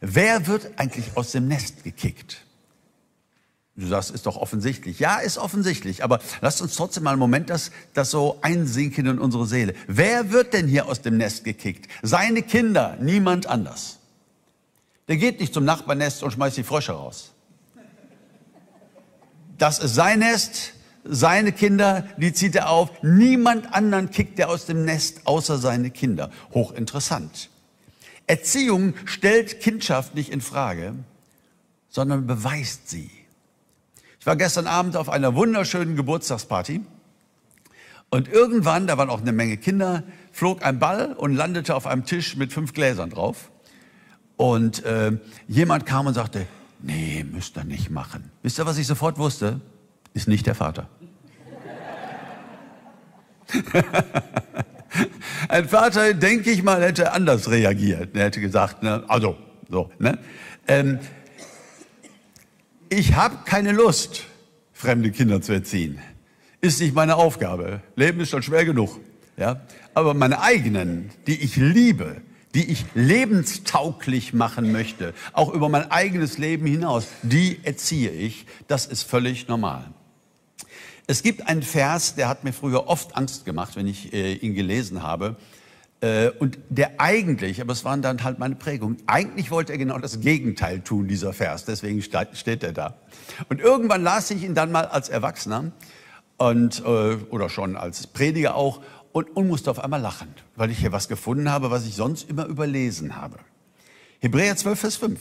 wer 0.01 0.48
wird 0.48 0.71
eigentlich 0.77 1.15
aus 1.15 1.31
dem 1.31 1.48
Nest 1.48 1.86
gekickt? 1.86 2.43
Du 3.75 3.88
sagst, 3.88 4.10
ist 4.10 4.25
doch 4.25 4.38
offensichtlich. 4.38 5.00
Ja, 5.00 5.19
ist 5.19 5.38
offensichtlich, 5.38 6.03
aber 6.03 6.19
lasst 6.41 6.62
uns 6.62 6.75
trotzdem 6.75 7.04
mal 7.04 7.12
einen 7.12 7.19
Moment 7.19 7.49
das, 7.49 7.71
das 7.93 8.12
so 8.12 8.39
einsinken 8.41 9.06
in 9.06 9.19
unsere 9.19 9.45
Seele. 9.45 9.75
Wer 9.88 10.32
wird 10.32 10.54
denn 10.54 10.67
hier 10.67 10.88
aus 10.88 11.01
dem 11.01 11.17
Nest 11.17 11.43
gekickt? 11.43 11.89
Seine 12.01 12.41
Kinder, 12.41 12.97
niemand 12.99 13.45
anders. 13.45 13.99
Der 15.08 15.17
geht 15.17 15.39
nicht 15.39 15.54
zum 15.54 15.63
Nachbarnest 15.63 16.23
und 16.23 16.32
schmeißt 16.32 16.58
die 16.58 16.63
Frösche 16.63 16.93
raus. 16.93 17.34
Das 19.58 19.77
ist 19.77 19.93
sein 19.93 20.19
Nest, 20.19 20.73
seine 21.03 21.51
Kinder, 21.51 22.05
die 22.17 22.33
zieht 22.33 22.55
er 22.55 22.69
auf. 22.69 22.89
Niemand 23.01 23.73
anderen 23.73 24.11
kickt 24.11 24.39
er 24.39 24.49
aus 24.49 24.65
dem 24.65 24.85
Nest 24.85 25.21
außer 25.25 25.57
seine 25.57 25.91
Kinder. 25.91 26.29
Hochinteressant. 26.53 27.49
Erziehung 28.27 28.93
stellt 29.05 29.59
Kindschaft 29.59 30.15
nicht 30.15 30.31
in 30.31 30.41
Frage, 30.41 30.93
sondern 31.89 32.27
beweist 32.27 32.89
sie. 32.89 33.09
Ich 34.19 34.25
war 34.25 34.35
gestern 34.35 34.67
Abend 34.67 34.95
auf 34.95 35.09
einer 35.09 35.35
wunderschönen 35.35 35.95
Geburtstagsparty 35.95 36.81
und 38.09 38.27
irgendwann, 38.27 38.87
da 38.87 38.97
waren 38.97 39.09
auch 39.09 39.21
eine 39.21 39.31
Menge 39.31 39.57
Kinder, 39.57 40.03
flog 40.31 40.63
ein 40.63 40.79
Ball 40.79 41.13
und 41.13 41.33
landete 41.33 41.73
auf 41.75 41.87
einem 41.87 42.05
Tisch 42.05 42.35
mit 42.35 42.53
fünf 42.53 42.73
Gläsern 42.73 43.09
drauf. 43.09 43.51
Und 44.35 44.83
äh, 44.83 45.17
jemand 45.47 45.85
kam 45.85 46.07
und 46.07 46.13
sagte, 46.13 46.45
nee, 46.79 47.23
müsst 47.23 47.57
ihr 47.57 47.63
nicht 47.63 47.89
machen. 47.89 48.29
Wisst 48.43 48.59
ihr, 48.59 48.65
was 48.65 48.77
ich 48.77 48.87
sofort 48.87 49.17
wusste? 49.17 49.61
Ist 50.13 50.28
nicht 50.28 50.45
der 50.47 50.56
Vater. 50.56 50.89
Ein 55.50 55.67
Vater, 55.67 56.13
denke 56.13 56.52
ich 56.52 56.63
mal, 56.63 56.82
hätte 56.82 57.13
anders 57.13 57.50
reagiert. 57.50 58.15
Er 58.15 58.26
hätte 58.26 58.41
gesagt, 58.41 58.84
ne, 58.84 59.04
also, 59.08 59.38
so, 59.69 59.89
ne? 60.00 60.19
Ähm, 60.67 61.00
ich 62.89 63.15
habe 63.15 63.39
keine 63.45 63.71
Lust, 63.71 64.26
fremde 64.74 65.12
Kinder 65.12 65.41
zu 65.41 65.54
erziehen. 65.54 66.00
Ist 66.60 66.82
nicht 66.82 66.93
meine 66.93 67.15
Aufgabe. 67.15 67.82
Leben 67.95 68.19
ist 68.19 68.30
schon 68.30 68.43
schwer 68.43 68.65
genug. 68.65 69.00
Ja? 69.38 69.62
Aber 69.93 70.13
meine 70.13 70.41
eigenen, 70.41 71.10
die 71.26 71.41
ich 71.41 71.56
liebe, 71.56 72.21
die 72.54 72.69
ich 72.69 72.86
lebenstauglich 72.93 74.34
machen 74.34 74.71
möchte, 74.71 75.13
auch 75.34 75.54
über 75.54 75.69
mein 75.69 75.89
eigenes 75.89 76.38
Leben 76.38 76.65
hinaus, 76.65 77.08
die 77.24 77.60
erziehe 77.63 78.12
ich. 78.12 78.45
Das 78.67 78.86
ist 78.86 79.04
völlig 79.04 79.47
normal. 79.47 79.93
Es 81.07 81.23
gibt 81.23 81.47
einen 81.47 81.63
Vers, 81.63 82.15
der 82.15 82.29
hat 82.29 82.43
mir 82.43 82.53
früher 82.53 82.87
oft 82.87 83.15
Angst 83.15 83.45
gemacht, 83.45 83.75
wenn 83.75 83.87
ich 83.87 84.13
äh, 84.13 84.33
ihn 84.33 84.53
gelesen 84.53 85.03
habe. 85.03 85.35
Äh, 86.01 86.29
und 86.39 86.57
der 86.69 86.99
eigentlich, 86.99 87.61
aber 87.61 87.73
es 87.73 87.85
waren 87.85 88.01
dann 88.01 88.23
halt 88.23 88.39
meine 88.39 88.55
Prägungen, 88.55 88.97
eigentlich 89.05 89.51
wollte 89.51 89.71
er 89.71 89.77
genau 89.77 89.99
das 89.99 90.19
Gegenteil 90.19 90.81
tun, 90.81 91.07
dieser 91.07 91.31
Vers. 91.33 91.65
Deswegen 91.65 92.01
steht 92.01 92.63
er 92.63 92.73
da. 92.73 92.95
Und 93.49 93.61
irgendwann 93.61 94.03
las 94.03 94.31
ich 94.31 94.43
ihn 94.43 94.55
dann 94.55 94.71
mal 94.71 94.85
als 94.85 95.09
Erwachsener 95.09 95.71
und, 96.37 96.79
äh, 96.79 96.83
oder 97.29 97.49
schon 97.49 97.75
als 97.75 98.07
Prediger 98.07 98.55
auch 98.55 98.81
und, 99.11 99.35
und 99.35 99.47
musste 99.47 99.69
auf 99.69 99.79
einmal 99.79 100.01
lachen, 100.01 100.33
weil 100.55 100.71
ich 100.71 100.79
hier 100.79 100.91
was 100.91 101.07
gefunden 101.07 101.51
habe, 101.51 101.69
was 101.69 101.85
ich 101.85 101.95
sonst 101.95 102.29
immer 102.29 102.45
überlesen 102.45 103.15
habe. 103.15 103.37
Hebräer 104.19 104.55
12, 104.55 104.79
Vers 104.79 104.95
5 104.95 105.19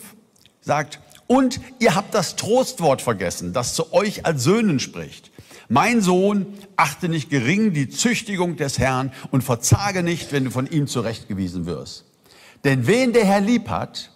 sagt, 0.63 1.01
und 1.27 1.61
ihr 1.79 1.95
habt 1.95 2.15
das 2.15 2.37
Trostwort 2.37 3.03
vergessen, 3.03 3.53
das 3.53 3.75
zu 3.75 3.93
euch 3.93 4.27
als 4.27 4.43
Söhnen 4.43 4.81
spricht. 4.81 5.30
Mein 5.73 6.01
Sohn, 6.01 6.47
achte 6.75 7.09
nicht 7.09 7.31
gering 7.31 7.73
die 7.73 7.89
Züchtigung 7.89 8.57
des 8.57 8.81
Herrn 8.81 9.13
und 9.31 9.45
verzage 9.45 10.03
nicht, 10.03 10.33
wenn 10.33 10.47
du 10.47 10.51
von 10.51 10.67
ihm 10.67 10.89
zurechtgewiesen 10.89 11.65
wirst. 11.65 12.07
Denn 12.65 12.89
wen 12.89 13.13
der 13.13 13.25
Herr 13.25 13.41
lieb 13.41 13.69
hat, 13.69 14.11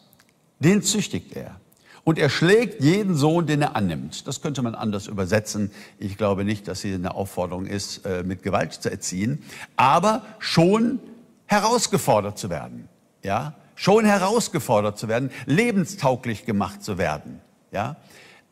den 0.59 0.83
züchtigt 0.83 1.37
er. 1.37 1.61
Und 2.03 2.19
er 2.19 2.29
schlägt 2.29 2.83
jeden 2.83 3.15
Sohn, 3.15 3.47
den 3.47 3.63
er 3.63 3.77
annimmt. 3.77 4.27
Das 4.27 4.43
könnte 4.43 4.63
man 4.63 4.75
anders 4.75 5.07
übersetzen. 5.07 5.71
Ich 6.01 6.19
glaube 6.19 6.45
nicht, 6.45 6.67
dass 6.67 6.83
hier 6.83 6.97
eine 6.97 7.15
Aufforderung 7.15 7.67
ist, 7.67 8.05
äh, 8.05 8.25
mit 8.25 8.43
Gewalt 8.43 8.73
zu 8.73 8.91
erziehen, 8.91 9.45
aber 9.77 10.25
schon 10.41 10.99
herausgefordert 11.47 12.37
zu 12.37 12.51
werden. 12.51 12.89
Ja, 13.23 13.55
schon 13.77 14.05
herausgefordert 14.05 14.99
zu 14.99 15.07
werden, 15.07 15.31
lebenstauglich 15.47 16.47
gemacht 16.47 16.83
zu 16.83 16.99
werden. 16.99 17.41
Ja, 17.71 17.97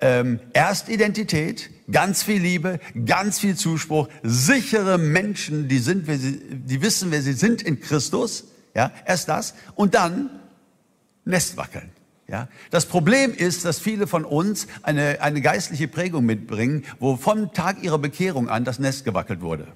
ähm, 0.03 0.41
erst 0.53 0.88
Identität, 0.88 1.71
ganz 1.91 2.23
viel 2.23 2.43
Liebe, 2.43 2.81
ganz 3.07 3.38
viel 3.38 3.57
Zuspruch, 3.57 4.09
sichere 4.23 4.99
Menschen, 4.99 5.69
die 5.69 5.79
sind, 5.79 6.07
wer 6.09 6.19
sie, 6.19 6.41
die 6.51 6.83
wissen, 6.83 7.11
wer 7.11 7.23
sie 7.23 7.33
sind 7.33 7.62
in 7.62 7.81
Christus. 7.81 8.45
Ja, 8.75 8.91
erst 9.07 9.29
das 9.29 9.55
und 9.75 9.95
dann 9.95 10.31
Nest 11.25 11.57
wackeln. 11.57 11.91
Ja, 12.29 12.49
das 12.71 12.87
Problem 12.87 13.33
ist, 13.35 13.65
dass 13.65 13.79
viele 13.79 14.07
von 14.07 14.25
uns 14.25 14.67
eine, 14.83 15.21
eine 15.21 15.41
geistliche 15.41 15.87
Prägung 15.87 16.25
mitbringen, 16.25 16.85
wo 16.99 17.17
vom 17.17 17.53
Tag 17.53 17.83
ihrer 17.83 17.99
Bekehrung 17.99 18.49
an 18.49 18.65
das 18.65 18.79
Nest 18.79 19.05
gewackelt 19.05 19.41
wurde. 19.41 19.69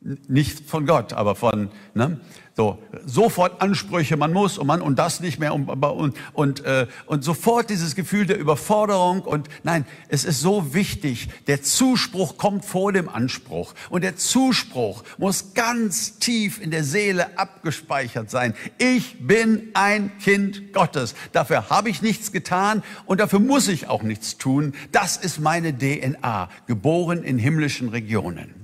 Nicht 0.00 0.68
von 0.68 0.86
Gott, 0.86 1.12
aber 1.12 1.34
von, 1.34 1.70
ne? 1.94 2.20
So, 2.56 2.78
sofort 3.06 3.62
Ansprüche, 3.62 4.16
man 4.16 4.32
muss 4.32 4.58
und 4.58 4.66
man 4.66 4.82
und 4.82 4.98
das 4.98 5.20
nicht 5.20 5.38
mehr 5.38 5.54
und, 5.54 5.68
und, 5.68 6.16
und, 6.32 6.64
äh, 6.64 6.88
und 7.06 7.24
sofort 7.24 7.70
dieses 7.70 7.94
Gefühl 7.94 8.26
der 8.26 8.38
Überforderung 8.38 9.22
und 9.22 9.48
nein, 9.62 9.86
es 10.08 10.24
ist 10.24 10.40
so 10.40 10.74
wichtig, 10.74 11.28
der 11.46 11.62
Zuspruch 11.62 12.36
kommt 12.36 12.64
vor 12.64 12.92
dem 12.92 13.08
Anspruch 13.08 13.74
und 13.88 14.02
der 14.02 14.16
Zuspruch 14.16 15.04
muss 15.16 15.54
ganz 15.54 16.18
tief 16.18 16.60
in 16.60 16.70
der 16.70 16.84
Seele 16.84 17.38
abgespeichert 17.38 18.30
sein. 18.30 18.54
Ich 18.78 19.26
bin 19.26 19.68
ein 19.72 20.18
Kind 20.18 20.74
Gottes. 20.74 21.14
Dafür 21.32 21.70
habe 21.70 21.88
ich 21.88 22.02
nichts 22.02 22.32
getan 22.32 22.82
und 23.06 23.20
dafür 23.20 23.38
muss 23.38 23.68
ich 23.68 23.88
auch 23.88 24.02
nichts 24.02 24.36
tun. 24.36 24.74
Das 24.92 25.16
ist 25.16 25.38
meine 25.40 25.72
DNA, 25.72 26.50
geboren 26.66 27.22
in 27.22 27.38
himmlischen 27.38 27.88
Regionen. 27.88 28.59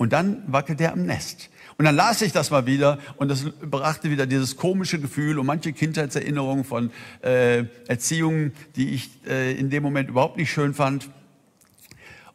Und 0.00 0.14
dann 0.14 0.42
wackelt 0.46 0.80
er 0.80 0.94
am 0.94 1.04
Nest. 1.04 1.50
Und 1.76 1.84
dann 1.84 1.94
las 1.94 2.22
ich 2.22 2.32
das 2.32 2.50
mal 2.50 2.64
wieder 2.64 2.98
und 3.18 3.28
das 3.28 3.44
brachte 3.60 4.08
wieder 4.08 4.24
dieses 4.24 4.56
komische 4.56 4.98
Gefühl 4.98 5.38
und 5.38 5.44
manche 5.44 5.74
Kindheitserinnerungen 5.74 6.64
von 6.64 6.90
äh, 7.20 7.64
Erziehungen, 7.86 8.54
die 8.76 8.94
ich 8.94 9.10
äh, 9.28 9.52
in 9.52 9.68
dem 9.68 9.82
Moment 9.82 10.08
überhaupt 10.08 10.38
nicht 10.38 10.50
schön 10.50 10.72
fand. 10.72 11.10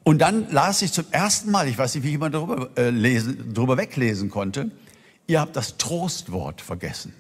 Und 0.04 0.19
dann 0.19 0.45
las 0.51 0.84
ich 0.84 0.93
zum 0.93 1.06
ersten 1.10 1.49
Mal, 1.49 1.67
ich 1.67 1.75
weiß 1.75 1.95
nicht, 1.95 2.04
wie 2.04 2.10
ich 2.10 2.12
jemand 2.12 2.36
darüber, 2.36 2.69
äh, 2.78 2.91
lesen, 2.91 3.51
darüber 3.56 3.78
weglesen 3.78 4.30
konnte, 4.30 4.69
ihr 5.25 5.41
habt 5.41 5.56
das 5.56 5.78
Trostwort 5.78 6.62
vergessen. 6.62 7.15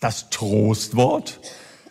Das 0.00 0.30
Trostwort? 0.30 1.38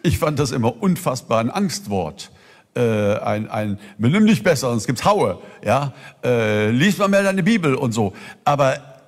Ich 0.03 0.17
fand 0.17 0.37
das 0.37 0.51
immer 0.51 0.83
unfassbar 0.83 1.39
ein 1.39 1.49
Angstwort 1.49 2.29
äh, 2.75 3.17
ein, 3.17 3.49
ein 3.49 3.79
benimm 3.97 4.27
dich 4.27 4.43
besser, 4.43 4.69
sonst 4.69 4.87
gibt's 4.87 5.05
Haue, 5.05 5.39
ja, 5.63 5.93
äh, 6.23 6.69
lies 6.71 6.97
mal 6.97 7.07
mehr 7.07 7.23
deine 7.23 7.43
Bibel 7.43 7.75
und 7.75 7.91
so. 7.91 8.13
Aber 8.43 9.01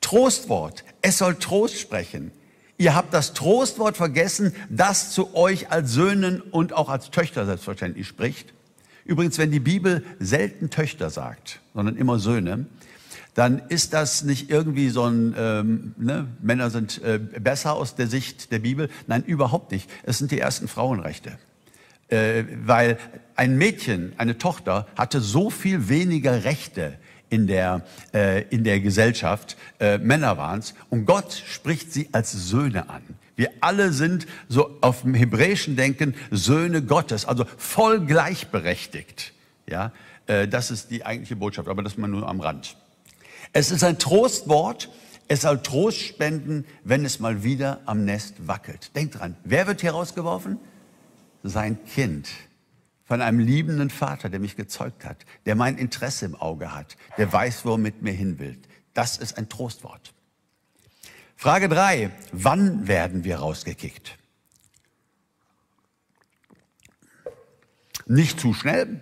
Trostwort, 0.00 0.84
es 1.02 1.18
soll 1.18 1.34
Trost 1.36 1.78
sprechen. 1.78 2.32
Ihr 2.76 2.94
habt 2.94 3.12
das 3.12 3.34
Trostwort 3.34 3.96
vergessen, 3.96 4.54
das 4.70 5.10
zu 5.10 5.34
euch 5.34 5.70
als 5.70 5.92
Söhnen 5.92 6.40
und 6.40 6.72
auch 6.72 6.88
als 6.88 7.10
Töchter 7.10 7.44
selbstverständlich 7.44 8.06
spricht. 8.06 8.54
Übrigens, 9.04 9.38
wenn 9.38 9.50
die 9.50 9.60
Bibel 9.60 10.04
selten 10.20 10.70
Töchter 10.70 11.10
sagt, 11.10 11.60
sondern 11.74 11.96
immer 11.96 12.18
Söhne, 12.18 12.66
dann 13.34 13.62
ist 13.68 13.94
das 13.94 14.22
nicht 14.24 14.50
irgendwie 14.50 14.90
so 14.90 15.04
ein, 15.04 15.34
ähm, 15.36 15.94
ne, 15.96 16.26
Männer 16.40 16.70
sind 16.70 17.02
äh, 17.02 17.18
besser 17.18 17.74
aus 17.74 17.94
der 17.94 18.06
Sicht 18.06 18.52
der 18.52 18.58
Bibel. 18.60 18.88
Nein, 19.06 19.24
überhaupt 19.24 19.72
nicht. 19.72 19.88
Es 20.04 20.18
sind 20.18 20.30
die 20.30 20.40
ersten 20.40 20.68
Frauenrechte 20.68 21.38
äh, 22.08 22.44
weil 22.64 22.98
ein 23.36 23.56
Mädchen, 23.56 24.12
eine 24.18 24.38
Tochter, 24.38 24.86
hatte 24.96 25.20
so 25.20 25.50
viel 25.50 25.88
weniger 25.88 26.44
Rechte 26.44 26.98
in 27.30 27.46
der, 27.46 27.82
äh, 28.14 28.42
in 28.48 28.64
der 28.64 28.80
Gesellschaft, 28.80 29.56
äh, 29.80 29.98
Männer 29.98 30.36
waren 30.36 30.60
es, 30.60 30.74
und 30.90 31.04
Gott 31.04 31.42
spricht 31.46 31.92
sie 31.92 32.08
als 32.12 32.32
Söhne 32.32 32.88
an. 32.88 33.02
Wir 33.36 33.50
alle 33.60 33.92
sind 33.92 34.26
so 34.48 34.78
auf 34.80 35.02
dem 35.02 35.14
hebräischen 35.14 35.76
Denken 35.76 36.14
Söhne 36.30 36.82
Gottes, 36.82 37.24
also 37.24 37.44
voll 37.56 38.00
gleichberechtigt. 38.00 39.32
Ja, 39.68 39.92
äh, 40.26 40.48
das 40.48 40.70
ist 40.70 40.90
die 40.90 41.04
eigentliche 41.06 41.36
Botschaft, 41.36 41.68
aber 41.68 41.82
das 41.82 41.96
mal 41.96 42.08
nur 42.08 42.28
am 42.28 42.40
Rand. 42.40 42.76
Es 43.52 43.70
ist 43.70 43.84
ein 43.84 43.98
Trostwort. 43.98 44.90
Es 45.30 45.42
soll 45.42 45.62
Trost 45.62 46.00
spenden, 46.00 46.64
wenn 46.84 47.04
es 47.04 47.20
mal 47.20 47.44
wieder 47.44 47.80
am 47.84 48.04
Nest 48.06 48.48
wackelt. 48.48 48.96
Denkt 48.96 49.18
dran, 49.18 49.36
wer 49.44 49.66
wird 49.66 49.82
hier 49.82 49.90
rausgeworfen? 49.90 50.58
Sein 51.42 51.84
Kind 51.84 52.28
von 53.04 53.22
einem 53.22 53.38
liebenden 53.38 53.90
Vater, 53.90 54.28
der 54.28 54.38
mich 54.38 54.56
gezeugt 54.56 55.04
hat, 55.04 55.24
der 55.46 55.54
mein 55.54 55.78
Interesse 55.78 56.26
im 56.26 56.34
Auge 56.34 56.74
hat, 56.74 56.96
der 57.16 57.32
weiß, 57.32 57.64
wo 57.64 57.72
er 57.72 57.78
mit 57.78 58.02
mir 58.02 58.12
hin 58.12 58.38
will. 58.38 58.58
Das 58.92 59.16
ist 59.16 59.38
ein 59.38 59.48
Trostwort. 59.48 60.12
Frage 61.36 61.68
drei: 61.68 62.10
Wann 62.32 62.86
werden 62.88 63.24
wir 63.24 63.38
rausgekickt? 63.38 64.18
Nicht 68.06 68.40
zu 68.40 68.54
schnell, 68.54 69.00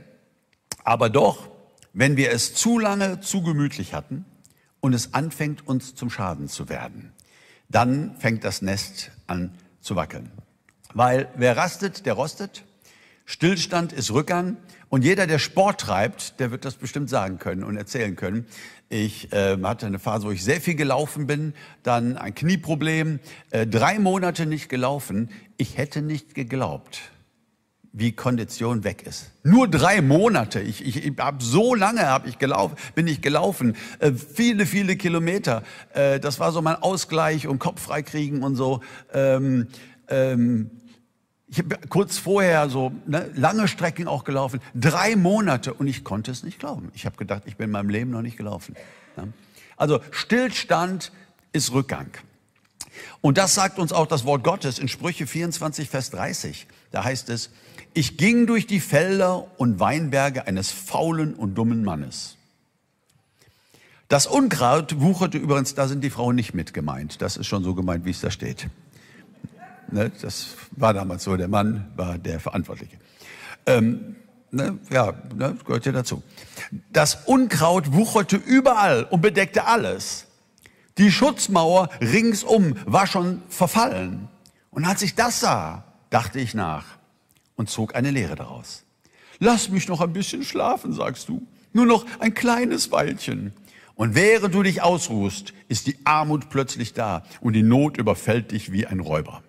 aber 0.85 1.11
doch, 1.11 1.49
wenn 1.93 2.17
wir 2.17 2.31
es 2.31 2.55
zu 2.55 2.79
lange, 2.79 3.21
zu 3.21 3.43
gemütlich 3.43 3.95
hatten 3.95 4.25
und 4.81 4.93
es 4.93 5.15
anfängt, 5.15 5.67
uns 5.67 5.95
zum 5.95 6.11
Schaden 6.11 6.49
zu 6.49 6.69
werden. 6.69 7.13
Dann 7.69 8.17
fängt 8.19 8.45
das 8.45 8.63
Nest 8.63 9.11
an 9.27 9.57
zu 9.81 9.97
wackeln. 9.97 10.31
Weil 10.95 11.29
wer 11.37 11.57
rastet, 11.57 12.07
der 12.07 12.15
rostet. 12.15 12.65
Stillstand 13.25 13.93
ist 13.93 14.13
Rückgang. 14.13 14.57
Und 14.89 15.03
jeder, 15.03 15.27
der 15.27 15.41
Sport 15.41 15.81
treibt, 15.81 16.39
der 16.39 16.53
wird 16.53 16.65
das 16.65 16.77
bestimmt 16.77 17.11
sagen 17.11 17.39
können 17.39 17.65
und 17.65 17.77
erzählen 17.77 18.15
können. 18.15 18.47
Ich 18.89 19.33
äh, 19.33 19.59
hatte 19.63 19.87
eine 19.87 19.99
Phase, 19.99 20.27
wo 20.29 20.31
ich 20.31 20.45
sehr 20.45 20.61
viel 20.61 20.77
gelaufen 20.77 21.27
bin, 21.27 21.55
dann 21.83 22.17
ein 22.17 22.35
Knieproblem, 22.35 23.19
äh, 23.51 23.67
drei 23.67 23.99
Monate 23.99 24.47
nicht 24.47 24.69
gelaufen. 24.69 25.31
Ich 25.57 25.77
hätte 25.77 26.03
nicht 26.03 26.37
geglaubt, 26.37 27.01
wie 27.93 28.13
Kondition 28.13 28.85
weg 28.85 29.03
ist. 29.05 29.33
Nur 29.43 29.67
drei 29.67 30.03
Monate. 30.03 30.61
Ich, 30.61 30.87
ich, 30.87 31.05
ich 31.05 31.19
habe 31.19 31.43
so 31.43 31.75
lange 31.75 32.07
hab 32.09 32.29
ich 32.29 32.39
gelaufen, 32.39 32.77
bin 32.95 33.09
ich 33.09 33.21
gelaufen, 33.21 33.75
äh, 33.99 34.13
viele, 34.13 34.67
viele 34.67 34.95
Kilometer. 34.95 35.65
Äh, 35.93 36.21
das 36.21 36.39
war 36.39 36.53
so 36.53 36.63
mein 36.63 36.77
Ausgleich 36.77 37.49
und 37.49 37.59
Kopf 37.59 37.83
freikriegen 37.83 38.45
und 38.45 38.55
so. 38.55 38.83
Ähm, 39.13 39.67
ähm, 40.09 40.71
ich 41.49 41.59
habe 41.59 41.79
kurz 41.89 42.19
vorher 42.19 42.69
so 42.69 42.93
ne, 43.07 43.31
lange 43.35 43.69
Strecken 43.69 44.09
auch 44.09 44.25
gelaufen, 44.25 44.61
drei 44.75 45.15
Monate 45.15 45.73
und 45.73 45.87
ich 45.87 46.03
konnte 46.03 46.31
es 46.31 46.43
nicht 46.43 46.59
glauben. 46.59 46.91
Ich 46.95 47.07
habe 47.07 47.17
gedacht, 47.17 47.43
ich 47.47 47.57
bin 47.57 47.67
in 47.67 47.71
meinem 47.71 47.89
Leben 47.89 48.11
noch 48.11 48.23
nicht 48.23 48.37
gelaufen. 48.37 48.75
Ne? 49.17 49.33
Also 49.77 50.01
Stillstand 50.11 51.13
ist 51.53 51.73
Rückgang. 51.73 52.11
Und 53.21 53.39
das 53.39 53.55
sagt 53.55 53.79
uns 53.79 53.93
auch 53.93 54.07
das 54.07 54.25
Wort 54.25 54.43
Gottes 54.43 54.79
in 54.79 54.89
Sprüche 54.89 55.27
24, 55.27 55.89
Vers 55.89 56.11
30. 56.11 56.67
Da 56.91 57.05
heißt 57.05 57.29
es, 57.31 57.51
ich 57.95 58.17
ging 58.17 58.47
durch 58.47 58.67
die 58.67 58.81
Felder 58.81 59.47
und 59.59 59.79
Weinberge 59.79 60.47
eines 60.47 60.71
faulen 60.71 61.35
und 61.35 61.55
dummen 61.55 61.85
Mannes. 61.85 62.37
Das 64.09 64.27
Unkraut 64.27 65.01
wucherte 65.01 65.39
übrigens, 65.39 65.75
da 65.75 65.89
sind 65.89 66.03
die 66.03 66.11
Frauen 66.11 66.37
nicht 66.37 66.55
mit 66.55 66.75
gemeint. 66.75 67.21
Das 67.23 67.37
ist 67.37 67.47
schon 67.47 67.65
so 67.65 67.75
gemeint, 67.75 68.05
wie 68.05 68.11
es 68.11 68.21
da 68.21 68.31
steht. 68.31 68.69
Ne, 69.91 70.11
das 70.21 70.49
war 70.73 70.93
damals 70.93 71.25
so, 71.25 71.37
der 71.37 71.49
Mann 71.49 71.93
war 71.97 72.19
der 72.19 72.41
Verantwortliche. 72.41 72.97
Ähm, 73.67 74.17
ne, 74.51 74.79
ja, 74.91 75.15
ne, 75.35 75.57
gehört 75.65 75.87
ja 75.87 75.93
dazu. 75.93 76.23
Das 76.93 77.27
Unkraut 77.27 77.93
wucherte 77.93 78.37
überall 78.37 79.05
und 79.05 79.21
bedeckte 79.21 79.67
alles. 79.67 80.27
Die 80.99 81.13
Schutzmauer 81.13 81.91
ringsum 82.01 82.75
war 82.87 83.07
schon 83.07 83.43
verfallen. 83.49 84.29
Und 84.71 84.85
als 84.85 85.03
ich 85.03 85.15
das 85.15 85.41
sah, 85.41 85.85
dachte 86.11 86.41
ich 86.41 86.55
nach 86.55 86.85
und 87.55 87.71
zog 87.71 87.95
eine 87.95 88.11
Lehre 88.11 88.35
daraus. 88.35 88.85
Lass 89.39 89.69
mich 89.69 89.89
noch 89.89 90.01
ein 90.01 90.13
bisschen 90.13 90.43
schlafen, 90.43 90.93
sagst 90.93 91.29
du. 91.29 91.47
Nur 91.73 91.87
noch 91.87 92.07
ein 92.21 92.35
kleines 92.35 92.91
Weilchen. 92.91 93.53
Und 93.95 94.15
während 94.15 94.55
du 94.55 94.63
dich 94.63 94.83
ausruhst, 94.83 95.53
ist 95.69 95.87
die 95.87 95.99
Armut 96.05 96.49
plötzlich 96.49 96.95
da 96.95 97.23
und 97.41 97.53
die 97.53 97.63
Not 97.63 97.99
überfällt 97.99 98.51
dich 98.53 98.73
wie 98.73 98.87
ein 98.87 99.01
Räuber 99.01 99.43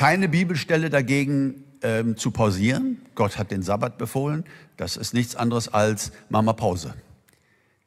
keine 0.00 0.30
Bibelstelle 0.30 0.88
dagegen 0.88 1.62
ähm, 1.82 2.16
zu 2.16 2.30
pausieren. 2.30 3.02
Gott 3.14 3.36
hat 3.36 3.50
den 3.50 3.62
Sabbat 3.62 3.98
befohlen. 3.98 4.44
Das 4.78 4.96
ist 4.96 5.12
nichts 5.12 5.36
anderes 5.36 5.68
als 5.68 6.12
Mama 6.30 6.54
Pause. 6.54 6.94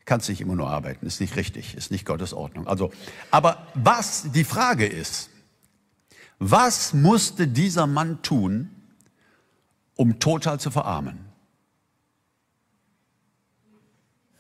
Kannst 0.06 0.30
nicht 0.30 0.40
immer 0.40 0.54
nur 0.54 0.70
arbeiten, 0.70 1.08
ist 1.08 1.20
nicht 1.22 1.36
richtig, 1.38 1.74
ist 1.74 1.90
nicht 1.90 2.06
Gottes 2.06 2.36
Ordnung. 2.36 2.68
Also, 2.68 2.92
aber 3.32 3.66
was 3.74 4.32
die 4.32 4.44
Frage 4.44 4.86
ist, 4.86 5.32
was 6.38 6.94
musste 6.94 7.48
dieser 7.48 7.88
Mann 7.88 8.22
tun, 8.22 8.70
um 9.96 10.20
total 10.20 10.60
zu 10.60 10.70
verarmen? 10.70 11.18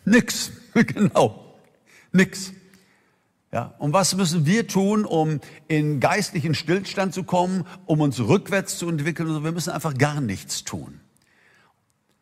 Nix, 0.05 0.51
genau, 0.75 1.57
nix. 2.11 2.53
Ja, 3.53 3.75
und 3.77 3.93
was 3.93 4.15
müssen 4.15 4.47
wir 4.47 4.67
tun, 4.67 5.05
um 5.05 5.39
in 5.67 5.99
geistlichen 5.99 6.55
Stillstand 6.55 7.13
zu 7.13 7.23
kommen, 7.23 7.67
um 7.85 8.01
uns 8.01 8.19
rückwärts 8.19 8.79
zu 8.79 8.89
entwickeln? 8.89 9.43
Wir 9.43 9.51
müssen 9.51 9.69
einfach 9.69 9.95
gar 9.95 10.21
nichts 10.21 10.63
tun. 10.63 10.99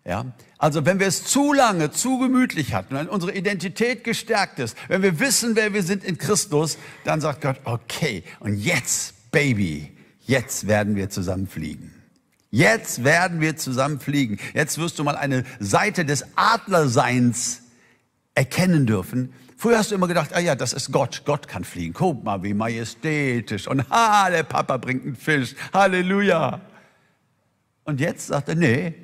Ja, 0.03 0.25
also 0.57 0.85
wenn 0.85 0.99
wir 0.99 1.07
es 1.07 1.23
zu 1.23 1.53
lange, 1.53 1.91
zu 1.91 2.19
gemütlich 2.19 2.73
hatten, 2.73 2.95
wenn 2.95 3.07
unsere 3.07 3.33
Identität 3.33 4.03
gestärkt 4.03 4.59
ist, 4.59 4.75
wenn 4.89 5.03
wir 5.03 5.21
wissen, 5.21 5.55
wer 5.55 5.73
wir 5.73 5.83
sind 5.83 6.03
in 6.03 6.17
Christus, 6.17 6.77
dann 7.05 7.21
sagt 7.21 7.39
Gott, 7.41 7.61
okay, 7.63 8.23
und 8.41 8.57
jetzt, 8.57 9.31
Baby, 9.31 9.95
jetzt 10.19 10.67
werden 10.67 10.97
wir 10.97 11.09
zusammen 11.09 11.47
fliegen. 11.47 11.93
Jetzt 12.49 13.05
werden 13.05 13.39
wir 13.39 13.55
zusammen 13.55 14.01
fliegen. 14.01 14.37
Jetzt 14.53 14.77
wirst 14.79 14.99
du 14.99 15.05
mal 15.05 15.15
eine 15.15 15.45
Seite 15.61 16.03
des 16.03 16.25
Adlerseins 16.35 17.60
erkennen 18.35 18.85
dürfen, 18.85 19.33
Früher 19.61 19.77
hast 19.77 19.91
du 19.91 19.95
immer 19.95 20.07
gedacht, 20.07 20.33
ah 20.33 20.39
ja, 20.39 20.55
das 20.55 20.73
ist 20.73 20.91
Gott. 20.91 21.21
Gott 21.23 21.47
kann 21.47 21.63
fliegen. 21.63 21.93
Guck 21.93 22.23
mal, 22.23 22.41
wie 22.41 22.55
majestätisch. 22.55 23.67
Und 23.67 23.87
ha, 23.91 24.27
der 24.31 24.41
Papa 24.41 24.77
bringt 24.77 25.05
einen 25.05 25.15
Fisch. 25.15 25.53
Halleluja. 25.71 26.61
Und 27.83 27.99
jetzt 27.99 28.25
sagt 28.25 28.49
er, 28.49 28.55
nee, 28.55 28.95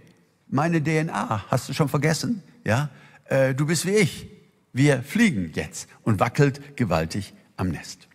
meine 0.48 0.84
DNA, 0.84 1.46
hast 1.52 1.70
du 1.70 1.74
schon 1.74 1.90
vergessen? 1.90 2.42
Ja, 2.63 2.90
äh, 3.26 3.54
du 3.54 3.68
bist 3.68 3.86
wie 3.86 3.98
ich. 3.98 4.32
Wir 4.74 5.04
fliegen 5.04 5.52
jetzt 5.54 5.88
und 6.02 6.20
wackelt 6.20 6.76
gewaltig 6.76 7.36
am 7.56 7.70
Nest. 7.70 8.08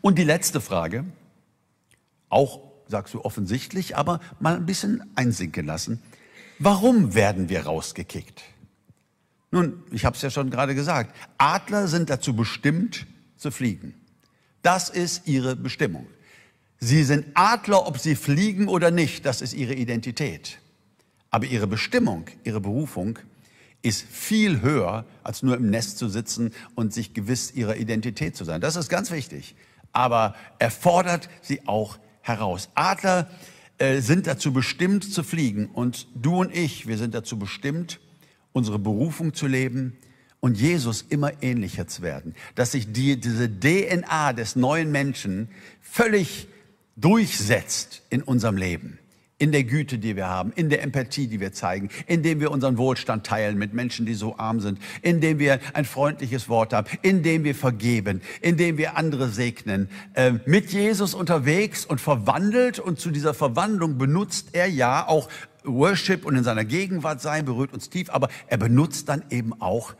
Und 0.00 0.16
die 0.16 0.24
letzte 0.24 0.60
Frage, 0.60 1.06
auch 2.28 2.60
sagst 2.86 3.14
du 3.14 3.24
offensichtlich, 3.24 3.96
aber 3.96 4.20
mal 4.38 4.54
ein 4.54 4.64
bisschen 4.64 5.02
einsinken 5.16 5.66
lassen. 5.66 6.00
Warum 6.60 7.16
werden 7.16 7.48
wir 7.48 7.66
rausgekickt? 7.66 8.44
Nun, 9.50 9.82
ich 9.90 10.04
habe 10.04 10.16
es 10.16 10.22
ja 10.22 10.30
schon 10.30 10.50
gerade 10.50 10.74
gesagt, 10.74 11.14
Adler 11.38 11.88
sind 11.88 12.10
dazu 12.10 12.34
bestimmt 12.34 13.06
zu 13.36 13.50
fliegen. 13.50 13.94
Das 14.62 14.90
ist 14.90 15.26
ihre 15.26 15.56
Bestimmung. 15.56 16.06
Sie 16.80 17.02
sind 17.02 17.26
Adler, 17.34 17.86
ob 17.86 17.98
sie 17.98 18.14
fliegen 18.14 18.68
oder 18.68 18.90
nicht, 18.90 19.24
das 19.24 19.40
ist 19.40 19.54
ihre 19.54 19.74
Identität. 19.74 20.58
Aber 21.30 21.46
ihre 21.46 21.66
Bestimmung, 21.66 22.26
ihre 22.44 22.60
Berufung 22.60 23.18
ist 23.82 24.02
viel 24.02 24.60
höher, 24.60 25.04
als 25.22 25.42
nur 25.42 25.56
im 25.56 25.70
Nest 25.70 25.98
zu 25.98 26.08
sitzen 26.08 26.52
und 26.74 26.92
sich 26.92 27.14
gewiss 27.14 27.52
ihrer 27.52 27.76
Identität 27.76 28.36
zu 28.36 28.44
sein. 28.44 28.60
Das 28.60 28.76
ist 28.76 28.88
ganz 28.88 29.10
wichtig. 29.10 29.54
Aber 29.92 30.34
er 30.58 30.70
fordert 30.70 31.28
sie 31.42 31.66
auch 31.66 31.98
heraus. 32.20 32.68
Adler 32.74 33.30
äh, 33.78 34.00
sind 34.00 34.26
dazu 34.26 34.52
bestimmt 34.52 35.04
zu 35.04 35.22
fliegen 35.22 35.66
und 35.66 36.08
du 36.14 36.40
und 36.40 36.54
ich, 36.54 36.86
wir 36.86 36.98
sind 36.98 37.14
dazu 37.14 37.38
bestimmt, 37.38 38.00
unsere 38.58 38.78
Berufung 38.78 39.32
zu 39.32 39.46
leben 39.46 39.96
und 40.40 40.58
Jesus 40.58 41.04
immer 41.08 41.42
ähnlicher 41.42 41.86
zu 41.86 42.02
werden. 42.02 42.34
Dass 42.54 42.72
sich 42.72 42.92
die, 42.92 43.18
diese 43.18 43.48
DNA 43.48 44.34
des 44.34 44.56
neuen 44.56 44.90
Menschen 44.90 45.48
völlig 45.80 46.48
durchsetzt 46.96 48.02
in 48.10 48.22
unserem 48.22 48.56
Leben 48.56 48.98
in 49.38 49.52
der 49.52 49.64
Güte, 49.64 49.98
die 49.98 50.16
wir 50.16 50.28
haben, 50.28 50.52
in 50.54 50.68
der 50.68 50.82
Empathie, 50.82 51.28
die 51.28 51.40
wir 51.40 51.52
zeigen, 51.52 51.90
indem 52.06 52.40
wir 52.40 52.50
unseren 52.50 52.76
Wohlstand 52.76 53.24
teilen 53.24 53.56
mit 53.56 53.72
Menschen, 53.72 54.04
die 54.04 54.14
so 54.14 54.36
arm 54.36 54.60
sind, 54.60 54.80
indem 55.02 55.38
wir 55.38 55.60
ein 55.74 55.84
freundliches 55.84 56.48
Wort 56.48 56.72
haben, 56.72 56.88
indem 57.02 57.44
wir 57.44 57.54
vergeben, 57.54 58.20
indem 58.40 58.78
wir 58.78 58.96
andere 58.96 59.28
segnen. 59.28 59.88
Äh, 60.14 60.32
mit 60.44 60.72
Jesus 60.72 61.14
unterwegs 61.14 61.86
und 61.86 62.00
verwandelt 62.00 62.80
und 62.80 62.98
zu 62.98 63.10
dieser 63.10 63.32
Verwandlung 63.32 63.96
benutzt 63.96 64.48
er 64.52 64.66
ja 64.66 65.06
auch 65.06 65.28
Worship 65.68 66.24
und 66.24 66.36
in 66.36 66.44
seiner 66.44 66.64
Gegenwart 66.64 67.20
sein, 67.20 67.44
berührt 67.44 67.72
uns 67.72 67.90
tief, 67.90 68.10
aber 68.10 68.28
er 68.46 68.56
benutzt 68.56 69.08
dann 69.08 69.24
eben 69.30 69.60
auch 69.60 69.94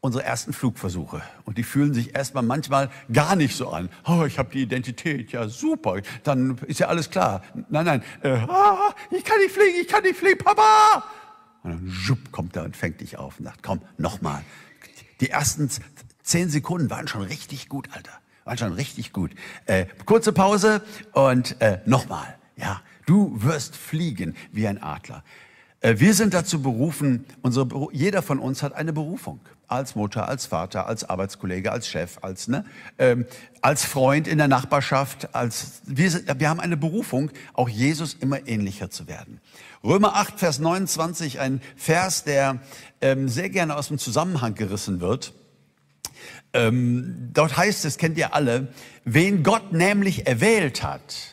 unsere 0.00 0.24
ersten 0.24 0.52
Flugversuche. 0.52 1.22
Und 1.44 1.58
die 1.58 1.62
fühlen 1.62 1.94
sich 1.94 2.14
erstmal 2.14 2.42
manchmal 2.42 2.90
gar 3.12 3.36
nicht 3.36 3.56
so 3.56 3.70
an. 3.70 3.88
Oh, 4.04 4.24
ich 4.26 4.38
habe 4.38 4.50
die 4.52 4.62
Identität, 4.62 5.30
ja 5.30 5.48
super, 5.48 6.00
dann 6.24 6.58
ist 6.66 6.80
ja 6.80 6.88
alles 6.88 7.08
klar. 7.08 7.42
Nein, 7.70 7.86
nein, 7.86 8.02
äh, 8.22 8.30
ah, 8.30 8.94
ich 9.10 9.24
kann 9.24 9.38
nicht 9.38 9.52
fliegen, 9.52 9.78
ich 9.80 9.88
kann 9.88 10.02
nicht 10.02 10.18
fliegen, 10.18 10.38
Papa! 10.38 11.04
Und 11.62 11.70
dann 11.70 11.90
schupp, 11.90 12.32
kommt 12.32 12.56
er 12.56 12.64
und 12.64 12.76
fängt 12.76 13.00
dich 13.00 13.16
auf 13.16 13.38
und 13.38 13.44
sagt, 13.44 13.62
komm, 13.62 13.80
nochmal. 13.96 14.42
Die 15.20 15.30
ersten 15.30 15.70
zehn 16.24 16.50
Sekunden 16.50 16.90
waren 16.90 17.06
schon 17.06 17.22
richtig 17.22 17.68
gut, 17.68 17.88
Alter. 17.92 18.12
Waren 18.44 18.58
schon 18.58 18.72
richtig 18.72 19.12
gut. 19.12 19.30
Äh, 19.66 19.86
kurze 20.04 20.32
Pause 20.32 20.82
und 21.12 21.60
äh, 21.60 21.78
nochmal. 21.86 22.36
Ja, 22.56 22.82
du 23.06 23.32
wirst 23.42 23.76
fliegen 23.76 24.34
wie 24.52 24.66
ein 24.66 24.82
Adler. 24.82 25.22
Äh, 25.80 25.98
wir 25.98 26.14
sind 26.14 26.32
dazu 26.32 26.62
berufen, 26.62 27.24
unsere, 27.42 27.68
jeder 27.92 28.22
von 28.22 28.38
uns 28.38 28.62
hat 28.62 28.72
eine 28.74 28.92
Berufung 28.92 29.40
als 29.66 29.94
Mutter, 29.94 30.28
als 30.28 30.46
Vater, 30.46 30.86
als 30.86 31.04
Arbeitskollege, 31.04 31.72
als 31.72 31.88
Chef, 31.88 32.18
als, 32.22 32.46
ne, 32.46 32.64
ähm, 32.98 33.26
als 33.62 33.84
Freund 33.84 34.28
in 34.28 34.38
der 34.38 34.48
Nachbarschaft. 34.48 35.34
Als, 35.34 35.82
wir, 35.86 36.12
wir 36.38 36.48
haben 36.48 36.60
eine 36.60 36.76
Berufung, 36.76 37.30
auch 37.54 37.68
Jesus 37.68 38.14
immer 38.14 38.46
ähnlicher 38.46 38.90
zu 38.90 39.08
werden. 39.08 39.40
Römer 39.82 40.14
8, 40.14 40.38
Vers 40.38 40.58
29, 40.58 41.40
ein 41.40 41.60
Vers, 41.76 42.24
der 42.24 42.60
ähm, 43.00 43.28
sehr 43.28 43.50
gerne 43.50 43.76
aus 43.76 43.88
dem 43.88 43.98
Zusammenhang 43.98 44.54
gerissen 44.54 45.00
wird. 45.00 45.32
Ähm, 46.52 47.30
dort 47.32 47.56
heißt 47.56 47.84
es, 47.86 47.96
kennt 47.96 48.18
ihr 48.18 48.34
alle, 48.34 48.68
wen 49.04 49.42
Gott 49.42 49.72
nämlich 49.72 50.26
erwählt 50.26 50.82
hat, 50.82 51.31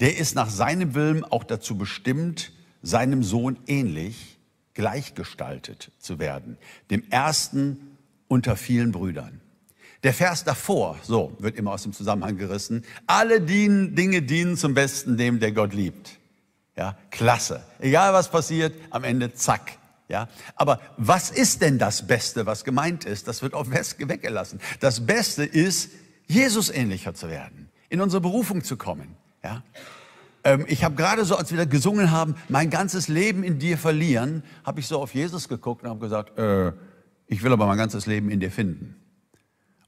der 0.00 0.16
ist 0.16 0.34
nach 0.34 0.50
seinem 0.50 0.94
Willen 0.94 1.24
auch 1.24 1.44
dazu 1.44 1.76
bestimmt, 1.76 2.52
seinem 2.82 3.22
Sohn 3.22 3.58
ähnlich 3.66 4.38
gleichgestaltet 4.74 5.92
zu 5.98 6.18
werden, 6.18 6.56
dem 6.90 7.04
ersten 7.10 7.96
unter 8.28 8.56
vielen 8.56 8.92
Brüdern. 8.92 9.40
Der 10.02 10.14
Vers 10.14 10.44
davor, 10.44 10.98
so 11.02 11.36
wird 11.40 11.56
immer 11.56 11.72
aus 11.72 11.82
dem 11.82 11.92
Zusammenhang 11.92 12.38
gerissen, 12.38 12.84
alle 13.06 13.40
dienen, 13.42 13.94
Dinge 13.94 14.22
dienen 14.22 14.56
zum 14.56 14.72
Besten 14.72 15.18
dem, 15.18 15.40
der 15.40 15.52
Gott 15.52 15.74
liebt. 15.74 16.18
Ja, 16.76 16.96
klasse. 17.10 17.62
Egal 17.80 18.14
was 18.14 18.30
passiert, 18.30 18.74
am 18.88 19.04
Ende 19.04 19.34
zack. 19.34 19.76
Ja, 20.08 20.28
aber 20.56 20.80
was 20.96 21.30
ist 21.30 21.60
denn 21.62 21.78
das 21.78 22.06
Beste, 22.06 22.46
was 22.46 22.64
gemeint 22.64 23.04
ist? 23.04 23.28
Das 23.28 23.42
wird 23.42 23.52
West 23.70 23.96
weggelassen. 23.98 24.60
Das 24.80 25.06
Beste 25.06 25.44
ist, 25.44 25.90
Jesus 26.26 26.70
ähnlicher 26.70 27.14
zu 27.14 27.28
werden, 27.28 27.68
in 27.90 28.00
unsere 28.00 28.20
Berufung 28.20 28.64
zu 28.64 28.76
kommen. 28.76 29.16
Ja, 29.42 29.62
ähm, 30.44 30.64
ich 30.68 30.84
habe 30.84 30.94
gerade 30.94 31.24
so, 31.24 31.36
als 31.36 31.50
wir 31.50 31.58
da 31.58 31.64
gesungen 31.64 32.10
haben, 32.10 32.34
mein 32.48 32.70
ganzes 32.70 33.08
Leben 33.08 33.42
in 33.42 33.58
dir 33.58 33.78
verlieren, 33.78 34.42
habe 34.64 34.80
ich 34.80 34.86
so 34.86 35.00
auf 35.00 35.14
Jesus 35.14 35.48
geguckt 35.48 35.84
und 35.84 35.90
habe 35.90 36.00
gesagt, 36.00 36.38
äh, 36.38 36.72
ich 37.26 37.42
will 37.42 37.52
aber 37.52 37.66
mein 37.66 37.78
ganzes 37.78 38.06
Leben 38.06 38.30
in 38.30 38.40
dir 38.40 38.50
finden. 38.50 38.96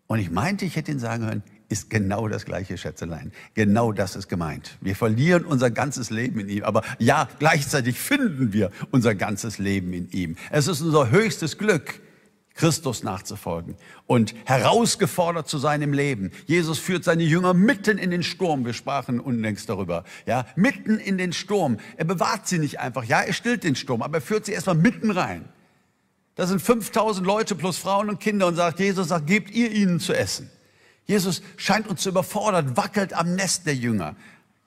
Und 0.06 0.18
ich 0.18 0.30
meinte, 0.30 0.64
ich 0.64 0.76
hätte 0.76 0.92
ihn 0.92 0.98
sagen 0.98 1.24
hören, 1.24 1.42
ist 1.70 1.88
genau 1.88 2.28
das 2.28 2.44
gleiche 2.44 2.76
Schätzelein. 2.76 3.32
Genau 3.54 3.92
das 3.92 4.14
ist 4.14 4.28
gemeint. 4.28 4.76
Wir 4.82 4.94
verlieren 4.94 5.46
unser 5.46 5.70
ganzes 5.70 6.10
Leben 6.10 6.38
in 6.40 6.50
ihm. 6.50 6.64
Aber 6.64 6.82
ja, 6.98 7.28
gleichzeitig 7.38 7.98
finden 7.98 8.52
wir 8.52 8.70
unser 8.90 9.14
ganzes 9.14 9.56
Leben 9.56 9.94
in 9.94 10.10
ihm. 10.10 10.36
Es 10.50 10.68
ist 10.68 10.82
unser 10.82 11.10
höchstes 11.10 11.56
Glück, 11.56 12.01
Christus 12.54 13.02
nachzufolgen 13.02 13.76
und 14.06 14.34
herausgefordert 14.44 15.48
zu 15.48 15.58
sein 15.58 15.82
im 15.82 15.92
Leben. 15.92 16.30
Jesus 16.46 16.78
führt 16.78 17.04
seine 17.04 17.22
Jünger 17.22 17.54
mitten 17.54 17.98
in 17.98 18.10
den 18.10 18.22
Sturm. 18.22 18.64
Wir 18.64 18.74
sprachen 18.74 19.20
unlängst 19.20 19.68
darüber. 19.68 20.04
Ja, 20.26 20.46
mitten 20.56 20.98
in 20.98 21.18
den 21.18 21.32
Sturm. 21.32 21.78
Er 21.96 22.04
bewahrt 22.04 22.46
sie 22.46 22.58
nicht 22.58 22.78
einfach. 22.80 23.04
Ja, 23.04 23.20
er 23.20 23.32
stillt 23.32 23.64
den 23.64 23.74
Sturm, 23.74 24.02
aber 24.02 24.18
er 24.18 24.22
führt 24.22 24.46
sie 24.46 24.52
erstmal 24.52 24.76
mitten 24.76 25.10
rein. 25.10 25.48
Da 26.34 26.46
sind 26.46 26.60
5000 26.62 27.26
Leute 27.26 27.54
plus 27.54 27.76
Frauen 27.76 28.08
und 28.08 28.20
Kinder 28.20 28.46
und 28.46 28.56
sagt, 28.56 28.80
Jesus 28.80 29.08
sagt, 29.08 29.26
gebt 29.26 29.50
ihr 29.50 29.70
ihnen 29.70 30.00
zu 30.00 30.14
essen. 30.14 30.50
Jesus 31.04 31.42
scheint 31.56 31.88
uns 31.88 32.02
zu 32.02 32.10
überfordern, 32.10 32.76
wackelt 32.76 33.12
am 33.12 33.34
Nest 33.34 33.66
der 33.66 33.74
Jünger. 33.74 34.16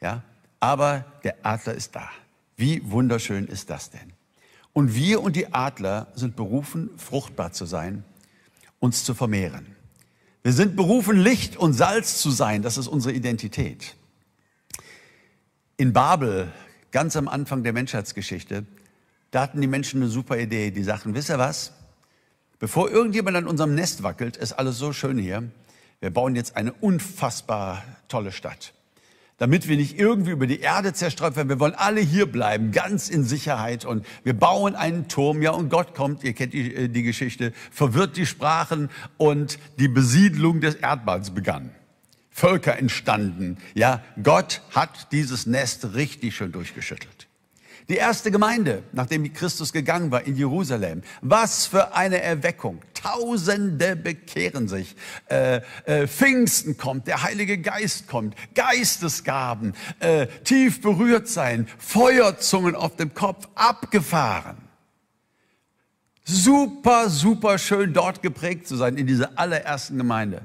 Ja, 0.02 0.24
aber 0.60 1.06
der 1.24 1.38
Adler 1.44 1.74
ist 1.74 1.96
da. 1.96 2.10
Wie 2.58 2.82
wunderschön 2.90 3.48
ist 3.48 3.70
das 3.70 3.90
denn? 3.90 4.15
Und 4.76 4.94
wir 4.94 5.24
und 5.24 5.38
die 5.38 5.54
Adler 5.54 6.08
sind 6.16 6.36
berufen, 6.36 6.90
fruchtbar 6.98 7.54
zu 7.54 7.66
sein, 7.66 8.04
uns 8.80 9.06
zu 9.06 9.14
vermehren. 9.14 9.74
Wir 10.44 10.52
sind 10.52 10.76
berufen, 10.76 11.18
Licht 11.18 11.56
und 11.56 11.72
Salz 11.72 12.22
zu 12.22 12.30
sein. 12.30 12.62
Das 12.62 12.78
ist 12.78 12.90
unsere 12.90 13.16
Identität. 13.16 13.96
In 15.78 15.94
Babel, 15.94 16.52
ganz 16.92 17.16
am 17.16 17.30
Anfang 17.30 17.64
der 17.64 17.72
Menschheitsgeschichte, 17.72 18.66
da 19.32 19.44
hatten 19.44 19.62
die 19.62 19.68
Menschen 19.68 20.02
eine 20.02 20.12
super 20.12 20.38
Idee. 20.38 20.72
Die 20.72 20.84
sagten, 20.84 21.16
wisst 21.16 21.30
ihr 21.30 21.40
was? 21.40 21.72
Bevor 22.60 22.92
irgendjemand 22.92 23.38
an 23.38 23.48
unserem 23.48 23.76
Nest 23.76 24.04
wackelt, 24.04 24.36
ist 24.36 24.52
alles 24.52 24.78
so 24.78 24.92
schön 24.92 25.18
hier. 25.18 25.50
Wir 26.02 26.10
bauen 26.10 26.36
jetzt 26.36 26.58
eine 26.58 26.74
unfassbar 26.74 27.82
tolle 28.10 28.34
Stadt 28.34 28.75
damit 29.38 29.68
wir 29.68 29.76
nicht 29.78 30.00
irgendwie 30.00 30.32
über 30.32 30.48
die 30.48 30.62
Erde 30.62 30.94
zerstreut 30.94 31.36
werden. 31.36 31.50
Wir 31.50 31.60
wollen 31.60 31.76
alle 31.76 32.00
hier 32.02 32.26
bleiben, 32.26 32.72
ganz 32.72 33.10
in 33.10 33.24
Sicherheit. 33.24 33.86
Und 33.86 34.06
wir 34.24 34.34
bauen 34.34 34.76
einen 34.76 35.08
Turm, 35.08 35.42
ja, 35.42 35.52
und 35.52 35.70
Gott 35.70 35.94
kommt, 35.94 36.24
ihr 36.24 36.34
kennt 36.34 36.54
die, 36.54 36.74
äh, 36.74 36.88
die 36.90 37.04
Geschichte, 37.04 37.52
verwirrt 37.72 38.18
die 38.18 38.26
Sprachen 38.26 38.90
und 39.18 39.60
die 39.78 39.88
Besiedlung 39.88 40.62
des 40.62 40.76
Erdballs 40.76 41.32
begann. 41.32 41.72
Völker 42.32 42.78
entstanden. 42.78 43.58
Ja, 43.76 44.04
Gott 44.22 44.62
hat 44.72 45.12
dieses 45.12 45.46
Nest 45.46 45.94
richtig 45.96 46.36
schön 46.36 46.52
durchgeschüttelt. 46.52 47.28
Die 47.88 47.98
erste 47.98 48.32
Gemeinde, 48.32 48.82
nachdem 48.94 49.32
Christus 49.32 49.72
gegangen 49.72 50.10
war 50.10 50.24
in 50.24 50.36
Jerusalem. 50.36 51.04
Was 51.22 51.68
für 51.68 51.94
eine 51.94 52.20
Erweckung. 52.20 52.82
Tausende 52.96 53.96
bekehren 53.96 54.68
sich. 54.68 54.96
Äh, 55.28 55.62
äh, 55.86 56.08
Pfingsten 56.08 56.78
kommt, 56.78 57.06
der 57.06 57.22
Heilige 57.22 57.60
Geist 57.60 58.08
kommt, 58.08 58.36
Geistesgaben, 58.56 59.76
äh, 60.00 60.26
tief 60.44 60.82
berührt 60.82 61.28
sein, 61.28 61.68
Feuerzungen 61.78 62.76
auf 62.76 62.96
dem 62.96 63.14
Kopf, 63.14 63.48
abgefahren. 63.54 64.58
Super, 66.24 67.12
super 67.12 67.60
schön 67.60 67.94
dort 67.94 68.24
geprägt 68.24 68.68
zu 68.68 68.78
sein, 68.78 68.98
in 68.98 69.06
dieser 69.06 69.38
allerersten 69.38 69.98
Gemeinde. 69.98 70.42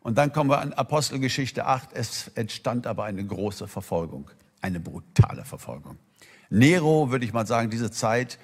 Und 0.00 0.18
dann 0.18 0.34
kommen 0.34 0.50
wir 0.50 0.60
an 0.60 0.74
Apostelgeschichte 0.74 1.64
8. 1.64 1.94
Es 1.94 2.28
entstand 2.34 2.86
aber 2.86 3.04
eine 3.04 3.24
große 3.24 3.68
Verfolgung, 3.68 4.30
eine 4.60 4.80
brutale 4.80 5.46
Verfolgung. 5.46 5.96
Nero, 6.52 7.10
würde 7.10 7.24
ich 7.24 7.32
mal 7.32 7.46
sagen, 7.46 7.70
diese 7.70 7.90
Zeit, 7.90 8.38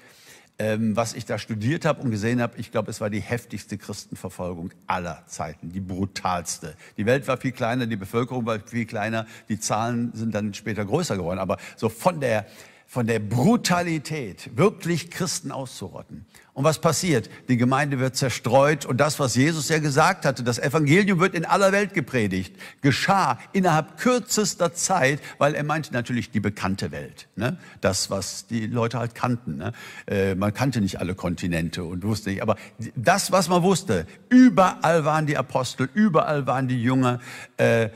ähm, 0.57 0.95
was 0.95 1.13
ich 1.13 1.25
da 1.25 1.37
studiert 1.37 1.85
habe 1.85 2.01
und 2.01 2.09
gesehen 2.09 2.41
habe, 2.41 2.57
ich 2.57 2.71
glaube, 2.71 2.89
es 2.89 2.99
war 3.01 3.11
die 3.11 3.19
heftigste 3.19 3.77
Christenverfolgung 3.77 4.71
aller 4.87 5.23
Zeiten, 5.27 5.71
die 5.71 5.79
brutalste. 5.79 6.75
Die 6.97 7.05
Welt 7.05 7.27
war 7.27 7.37
viel 7.37 7.51
kleiner, 7.51 7.85
die 7.85 7.97
Bevölkerung 7.97 8.47
war 8.47 8.59
viel 8.61 8.87
kleiner, 8.87 9.27
die 9.47 9.59
Zahlen 9.59 10.11
sind 10.15 10.33
dann 10.33 10.55
später 10.55 10.85
größer 10.85 11.17
geworden, 11.17 11.37
aber 11.37 11.57
so 11.75 11.87
von 11.87 12.19
der 12.19 12.47
von 12.89 13.05
der 13.05 13.19
Brutalität, 13.19 14.49
wirklich 14.57 15.11
Christen 15.11 15.51
auszurotten. 15.51 16.25
Und 16.53 16.63
was 16.63 16.81
passiert? 16.81 17.29
Die 17.47 17.55
Gemeinde 17.55 17.99
wird 17.99 18.15
zerstreut 18.15 18.83
und 18.83 18.97
das, 18.97 19.19
was 19.19 19.35
Jesus 19.35 19.69
ja 19.69 19.77
gesagt 19.77 20.25
hatte, 20.25 20.41
das 20.41 20.57
Evangelium 20.57 21.19
wird 21.19 21.35
in 21.35 21.45
aller 21.45 21.71
Welt 21.71 21.93
gepredigt, 21.93 22.55
geschah 22.81 23.37
innerhalb 23.53 23.97
kürzester 23.99 24.73
Zeit, 24.73 25.21
weil 25.37 25.53
er 25.53 25.63
meinte 25.63 25.93
natürlich 25.93 26.31
die 26.31 26.39
bekannte 26.39 26.91
Welt, 26.91 27.27
ne? 27.35 27.57
das, 27.79 28.09
was 28.09 28.47
die 28.47 28.65
Leute 28.65 28.97
halt 28.97 29.13
kannten. 29.13 29.57
Ne? 29.57 29.71
Äh, 30.07 30.33
man 30.33 30.51
kannte 30.51 30.81
nicht 30.81 30.99
alle 30.99 31.13
Kontinente 31.13 31.83
und 31.83 32.03
wusste 32.03 32.31
nicht, 32.31 32.41
aber 32.41 32.55
das, 32.95 33.31
was 33.31 33.49
man 33.49 33.61
wusste, 33.61 34.07
überall 34.29 35.05
waren 35.05 35.27
die 35.27 35.37
Apostel, 35.37 35.89
überall 35.93 36.47
waren 36.47 36.67
die 36.67 36.81
Jünger. 36.81 37.19
Äh, 37.57 37.89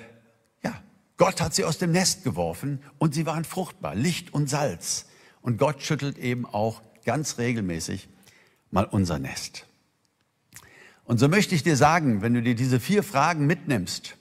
Gott 1.24 1.40
hat 1.40 1.56
sie 1.56 1.64
aus 1.64 1.78
dem 1.78 1.94
Nest 1.94 2.26
geworfen 2.26 2.80
und 2.98 3.14
sie 3.14 3.26
waren 3.26 3.46
fruchtbar, 3.46 3.96
Licht 3.96 4.34
und 4.34 4.50
Salz. 4.50 5.06
Und 5.42 5.58
Gott 5.58 5.82
schüttelt 5.82 6.18
eben 6.18 6.46
auch 6.46 6.82
ganz 7.06 7.38
regelmäßig 7.38 8.10
mal 8.72 8.84
unser 8.84 9.20
Nest. 9.20 9.66
Und 11.06 11.22
so 11.22 11.30
möchte 11.30 11.56
ich 11.56 11.64
dir 11.64 11.78
sagen, 11.78 12.22
wenn 12.22 12.34
du 12.34 12.42
dir 12.42 12.56
diese 12.56 12.78
vier 12.78 13.04
Fragen 13.04 13.48
mitnimmst 13.48 14.18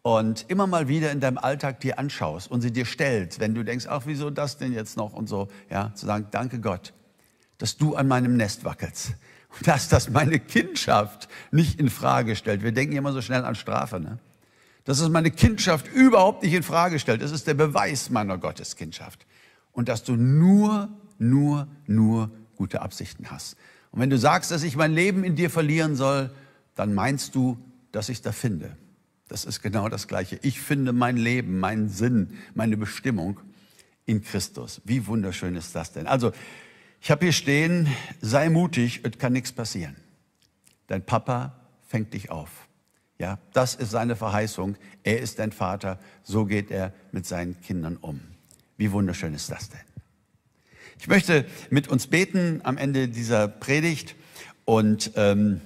und 0.00 0.46
immer 0.48 0.66
mal 0.66 0.88
wieder 0.88 1.12
in 1.12 1.20
deinem 1.20 1.36
Alltag 1.36 1.80
dir 1.80 1.98
anschaust 1.98 2.50
und 2.50 2.62
sie 2.62 2.72
dir 2.72 2.86
stellst, 2.86 3.38
wenn 3.38 3.54
du 3.54 3.62
denkst, 3.62 3.84
ach, 3.86 4.04
wieso 4.06 4.30
das 4.30 4.56
denn 4.56 4.72
jetzt 4.72 4.96
noch 4.96 5.12
und 5.12 5.28
so, 5.28 5.48
ja, 5.68 5.92
zu 5.94 6.06
sagen, 6.06 6.28
danke 6.30 6.58
Gott, 6.58 6.94
dass 7.58 7.76
du 7.76 7.96
an 7.96 8.08
meinem 8.08 8.38
Nest 8.38 8.64
wackelst 8.64 9.12
und 9.58 9.66
dass 9.66 9.90
das 9.90 10.08
meine 10.08 10.40
Kindschaft 10.40 11.28
nicht 11.50 11.78
in 11.78 11.90
Frage 11.90 12.34
stellt. 12.34 12.62
Wir 12.62 12.72
denken 12.72 12.96
immer 12.96 13.12
so 13.12 13.20
schnell 13.20 13.44
an 13.44 13.56
Strafe, 13.56 14.00
ne? 14.00 14.18
Dass 14.84 15.00
es 15.00 15.08
meine 15.08 15.30
Kindschaft 15.30 15.88
überhaupt 15.88 16.42
nicht 16.42 16.54
in 16.54 16.62
Frage 16.62 16.98
stellt. 16.98 17.22
Das 17.22 17.32
ist 17.32 17.46
der 17.46 17.54
Beweis 17.54 18.10
meiner 18.10 18.38
Gotteskindschaft. 18.38 19.26
Und 19.72 19.88
dass 19.88 20.04
du 20.04 20.16
nur, 20.16 20.88
nur, 21.18 21.68
nur 21.86 22.30
gute 22.56 22.82
Absichten 22.82 23.30
hast. 23.30 23.56
Und 23.90 24.00
wenn 24.00 24.10
du 24.10 24.18
sagst, 24.18 24.50
dass 24.50 24.62
ich 24.62 24.76
mein 24.76 24.92
Leben 24.92 25.24
in 25.24 25.36
dir 25.36 25.50
verlieren 25.50 25.96
soll, 25.96 26.30
dann 26.74 26.94
meinst 26.94 27.34
du, 27.34 27.58
dass 27.92 28.08
ich 28.08 28.22
da 28.22 28.32
finde. 28.32 28.76
Das 29.28 29.44
ist 29.44 29.62
genau 29.62 29.88
das 29.88 30.08
Gleiche. 30.08 30.38
Ich 30.42 30.60
finde 30.60 30.92
mein 30.92 31.16
Leben, 31.16 31.60
meinen 31.60 31.88
Sinn, 31.88 32.38
meine 32.54 32.76
Bestimmung 32.76 33.38
in 34.06 34.22
Christus. 34.22 34.80
Wie 34.84 35.06
wunderschön 35.06 35.54
ist 35.56 35.74
das 35.74 35.92
denn? 35.92 36.06
Also, 36.06 36.32
ich 37.00 37.10
habe 37.10 37.24
hier 37.24 37.32
stehen, 37.32 37.88
sei 38.20 38.48
mutig, 38.50 39.00
es 39.04 39.18
kann 39.18 39.32
nichts 39.32 39.52
passieren. 39.52 39.96
Dein 40.88 41.04
Papa 41.04 41.56
fängt 41.86 42.12
dich 42.12 42.30
auf. 42.30 42.50
Ja, 43.20 43.38
das 43.52 43.74
ist 43.74 43.90
seine 43.90 44.16
Verheißung. 44.16 44.76
Er 45.02 45.20
ist 45.20 45.38
dein 45.40 45.52
Vater. 45.52 45.98
So 46.22 46.46
geht 46.46 46.70
er 46.70 46.94
mit 47.12 47.26
seinen 47.26 47.60
Kindern 47.60 47.98
um. 47.98 48.22
Wie 48.78 48.92
wunderschön 48.92 49.34
ist 49.34 49.50
das 49.50 49.68
denn? 49.68 49.80
Ich 50.98 51.06
möchte 51.06 51.44
mit 51.68 51.86
uns 51.88 52.06
beten 52.06 52.62
am 52.64 52.78
Ende 52.78 53.08
dieser 53.08 53.46
Predigt 53.46 54.16
und 54.64 55.12
ähm, 55.16 55.60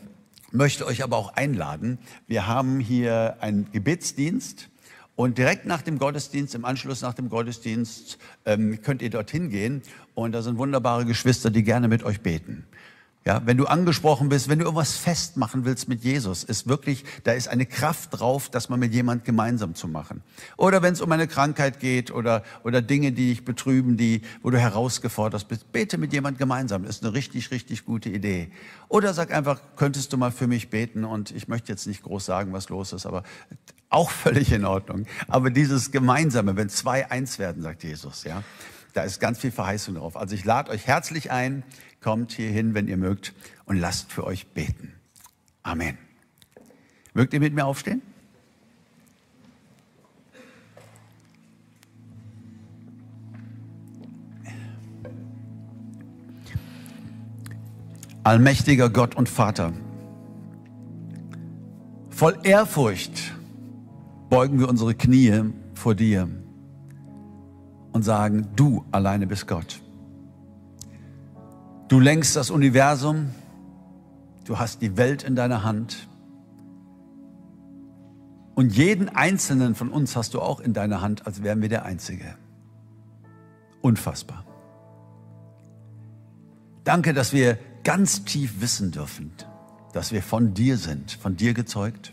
möchte 0.51 0.85
euch 0.85 1.05
aber 1.05 1.17
auch 1.17 1.35
einladen. 1.35 1.99
Wir 2.27 2.49
haben 2.49 2.81
hier 2.81 3.37
einen 3.39 3.71
Gebetsdienst. 3.71 4.69
Und 5.15 5.39
direkt 5.39 5.65
nach 5.65 5.83
dem 5.83 6.01
Gottesdienst, 6.01 6.57
im 6.57 6.65
Anschluss 6.65 7.03
nach 7.03 7.15
dem 7.15 7.29
Gottesdienst, 7.29 8.19
ähm, 8.47 8.83
könnt 8.83 9.01
ihr 9.01 9.11
dorthin 9.11 9.49
gehen. 9.49 9.83
Und 10.15 10.33
da 10.33 10.43
sind 10.43 10.59
wunderbare 10.59 11.05
Geschwister, 11.05 11.53
die 11.53 11.63
gerne 11.63 11.87
mit 11.87 12.03
euch 12.03 12.21
beten. 12.21 12.67
Ja, 13.27 13.41
wenn 13.47 13.57
du 13.57 13.65
angesprochen 13.65 14.29
bist, 14.29 14.51
wenn 14.51 14.59
du 14.59 14.67
irgendwas 14.67 14.99
festmachen 14.99 15.65
willst 15.65 15.89
mit 15.89 16.05
Jesus, 16.05 16.45
ist 16.45 16.69
wirklich, 16.69 17.05
da 17.23 17.33
ist 17.33 17.49
eine 17.49 17.65
Kraft 17.65 18.11
drauf, 18.13 18.51
das 18.51 18.69
mal 18.69 18.77
mit 18.77 18.93
jemand 18.93 19.25
gemeinsam 19.25 19.75
zu 19.75 19.89
machen. 19.89 20.23
Oder 20.59 20.83
wenn 20.83 20.93
es 20.93 21.01
um 21.01 21.11
eine 21.11 21.27
Krankheit 21.27 21.81
geht 21.81 22.11
oder, 22.11 22.43
oder 22.65 22.83
Dinge, 22.83 23.13
die 23.13 23.31
dich 23.31 23.47
betrüben, 23.47 23.97
die, 23.97 24.21
wo 24.43 24.51
du 24.51 24.59
herausgefordert 24.59 25.49
bist, 25.49 25.73
bete 25.73 25.97
mit 25.97 26.13
jemand 26.13 26.37
gemeinsam. 26.37 26.85
Ist 26.85 27.03
eine 27.03 27.15
richtig, 27.15 27.51
richtig 27.51 27.87
gute 27.87 28.11
Idee. 28.11 28.51
Oder 28.89 29.15
sag 29.15 29.33
einfach, 29.33 29.59
könntest 29.77 30.13
du 30.13 30.19
mal 30.19 30.31
für 30.31 30.47
mich 30.47 30.69
beten 30.69 31.05
und 31.05 31.31
ich 31.31 31.49
möchte 31.49 31.73
jetzt 31.73 31.87
nicht 31.87 32.03
groß 32.03 32.27
sagen, 32.27 32.53
was 32.53 32.69
los 32.69 32.93
ist, 32.93 33.07
aber 33.07 33.23
auch 33.89 34.11
völlig 34.11 34.53
in 34.53 34.67
Ordnung. 34.67 35.07
Aber 35.29 35.49
dieses 35.49 35.93
Gemeinsame, 35.93 36.57
wenn 36.57 36.69
zwei 36.69 37.11
eins 37.11 37.39
werden, 37.39 37.63
sagt 37.63 37.85
Jesus, 37.85 38.25
ja, 38.25 38.43
da 38.95 39.03
ist 39.03 39.21
ganz 39.21 39.39
viel 39.39 39.51
Verheißung 39.51 39.97
drauf. 39.97 40.17
Also 40.17 40.35
ich 40.35 40.45
lade 40.45 40.71
euch 40.71 40.87
herzlich 40.87 41.31
ein, 41.31 41.63
Kommt 42.05 42.33
hierhin, 42.33 42.75
wenn 42.75 42.87
ihr 42.87 42.99
mögt, 42.99 43.33
und 43.65 43.79
lasst 43.79 44.13
für 44.13 44.25
euch 44.25 44.49
beten. 44.49 44.93
Amen. 45.63 45.97
Mögt 47.15 47.33
ihr 47.33 47.41
mit 47.41 47.55
mir 47.55 47.65
aufstehen? 47.65 48.03
Allmächtiger 58.23 58.91
Gott 58.91 59.15
und 59.15 59.31
Vater, 59.31 59.73
voll 62.11 62.39
Ehrfurcht 62.43 63.33
beugen 64.29 64.59
wir 64.59 64.69
unsere 64.69 64.95
Knie 64.95 65.43
vor 65.73 65.95
dir 65.95 66.29
und 67.95 68.03
sagen, 68.03 68.49
du 68.57 68.85
alleine 68.91 69.27
bist 69.27 69.47
Gott. 69.47 69.81
Du 71.87 72.01
lenkst 72.01 72.35
das 72.35 72.51
Universum, 72.51 73.31
du 74.45 74.59
hast 74.59 74.83
die 74.83 74.97
Welt 74.97 75.23
in 75.23 75.37
deiner 75.37 75.63
Hand 75.63 76.09
und 78.57 78.75
jeden 78.77 79.09
einzelnen 79.09 79.77
von 79.77 79.91
uns 79.91 80.17
hast 80.17 80.35
du 80.35 80.41
auch 80.41 80.59
in 80.59 80.73
deiner 80.73 81.01
Hand, 81.03 81.27
als 81.27 81.45
wären 81.45 81.63
wir 81.63 81.69
der 81.69 81.85
Einzige. 81.85 82.35
Unfassbar. 83.81 84.45
Danke, 86.83 87.15
dass 87.15 87.33
wir 87.33 87.59
ganz 87.85 88.25
tief 88.25 88.61
wissen 88.61 88.91
dürfen, 88.91 89.31
dass 89.93 90.11
wir 90.11 90.23
von 90.23 90.53
dir 90.53 90.79
sind, 90.79 91.13
von 91.13 91.37
dir 91.37 91.55
gezeugt. 91.55 92.13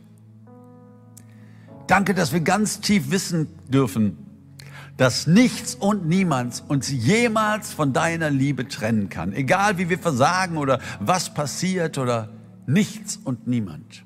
Danke, 1.87 2.13
dass 2.13 2.33
wir 2.33 2.41
ganz 2.41 2.81
tief 2.81 3.09
wissen 3.09 3.47
dürfen, 3.67 4.30
dass 5.01 5.25
nichts 5.25 5.73
und 5.73 6.05
niemand 6.05 6.63
uns 6.67 6.91
jemals 6.91 7.73
von 7.73 7.91
deiner 7.91 8.29
Liebe 8.29 8.67
trennen 8.67 9.09
kann. 9.09 9.33
Egal 9.33 9.79
wie 9.79 9.89
wir 9.89 9.97
versagen 9.97 10.59
oder 10.59 10.79
was 10.99 11.33
passiert 11.33 11.97
oder 11.97 12.29
nichts 12.67 13.17
und 13.17 13.47
niemand 13.47 14.05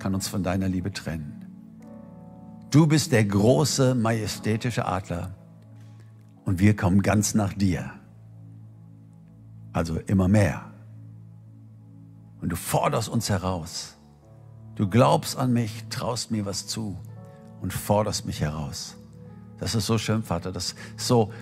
kann 0.00 0.16
uns 0.16 0.26
von 0.26 0.42
deiner 0.42 0.68
Liebe 0.68 0.92
trennen. 0.92 1.46
Du 2.72 2.88
bist 2.88 3.12
der 3.12 3.24
große, 3.26 3.94
majestätische 3.94 4.86
Adler 4.86 5.36
und 6.44 6.58
wir 6.58 6.74
kommen 6.74 7.02
ganz 7.02 7.34
nach 7.34 7.52
dir. 7.52 7.92
Also 9.72 10.00
immer 10.00 10.26
mehr. 10.26 10.64
Und 12.40 12.48
du 12.48 12.56
forderst 12.56 13.08
uns 13.08 13.30
heraus. 13.30 13.96
Du 14.74 14.88
glaubst 14.88 15.38
an 15.38 15.52
mich, 15.52 15.84
traust 15.90 16.32
mir 16.32 16.44
was 16.44 16.66
zu 16.66 16.98
und 17.60 17.72
forderst 17.72 18.26
mich 18.26 18.40
heraus. 18.40 18.97
Das 19.58 19.74
ist 19.74 19.86
so 19.86 19.98
schön, 19.98 20.22
Vater. 20.22 20.52
Das 20.52 20.74
ist 20.96 21.06
so 21.06 21.32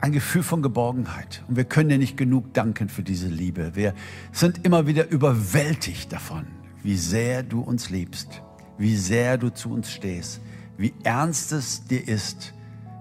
ein 0.00 0.12
Gefühl 0.12 0.42
von 0.42 0.60
Geborgenheit. 0.62 1.42
Und 1.48 1.56
wir 1.56 1.64
können 1.64 1.88
dir 1.88 1.98
nicht 1.98 2.16
genug 2.16 2.52
danken 2.52 2.88
für 2.88 3.02
diese 3.02 3.28
Liebe. 3.28 3.74
Wir 3.74 3.94
sind 4.32 4.64
immer 4.64 4.86
wieder 4.86 5.08
überwältigt 5.08 6.12
davon, 6.12 6.46
wie 6.82 6.96
sehr 6.96 7.42
du 7.42 7.60
uns 7.60 7.88
liebst, 7.88 8.42
wie 8.76 8.96
sehr 8.96 9.38
du 9.38 9.48
zu 9.48 9.72
uns 9.72 9.90
stehst, 9.90 10.40
wie 10.76 10.92
ernst 11.04 11.52
es 11.52 11.86
dir 11.86 12.06
ist, 12.06 12.52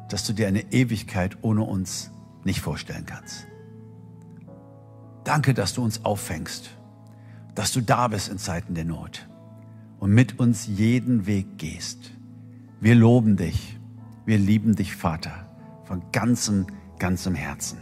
dass 0.09 0.25
du 0.25 0.33
dir 0.33 0.47
eine 0.47 0.71
Ewigkeit 0.71 1.37
ohne 1.41 1.63
uns 1.63 2.11
nicht 2.45 2.61
vorstellen 2.61 3.05
kannst. 3.05 3.47
Danke, 5.23 5.53
dass 5.53 5.73
du 5.73 5.83
uns 5.83 6.05
auffängst, 6.05 6.69
dass 7.55 7.71
du 7.71 7.81
da 7.81 8.07
bist 8.07 8.29
in 8.29 8.37
Zeiten 8.37 8.75
der 8.75 8.85
Not 8.85 9.27
und 9.99 10.13
mit 10.13 10.39
uns 10.39 10.67
jeden 10.67 11.25
Weg 11.25 11.57
gehst. 11.57 12.11
Wir 12.79 12.95
loben 12.95 13.37
dich 13.37 13.79
wir 14.25 14.37
lieben 14.37 14.75
dich, 14.75 14.95
Vater, 14.95 15.47
von 15.83 16.03
ganzem, 16.11 16.67
ganzem 16.99 17.35
Herzen. 17.35 17.79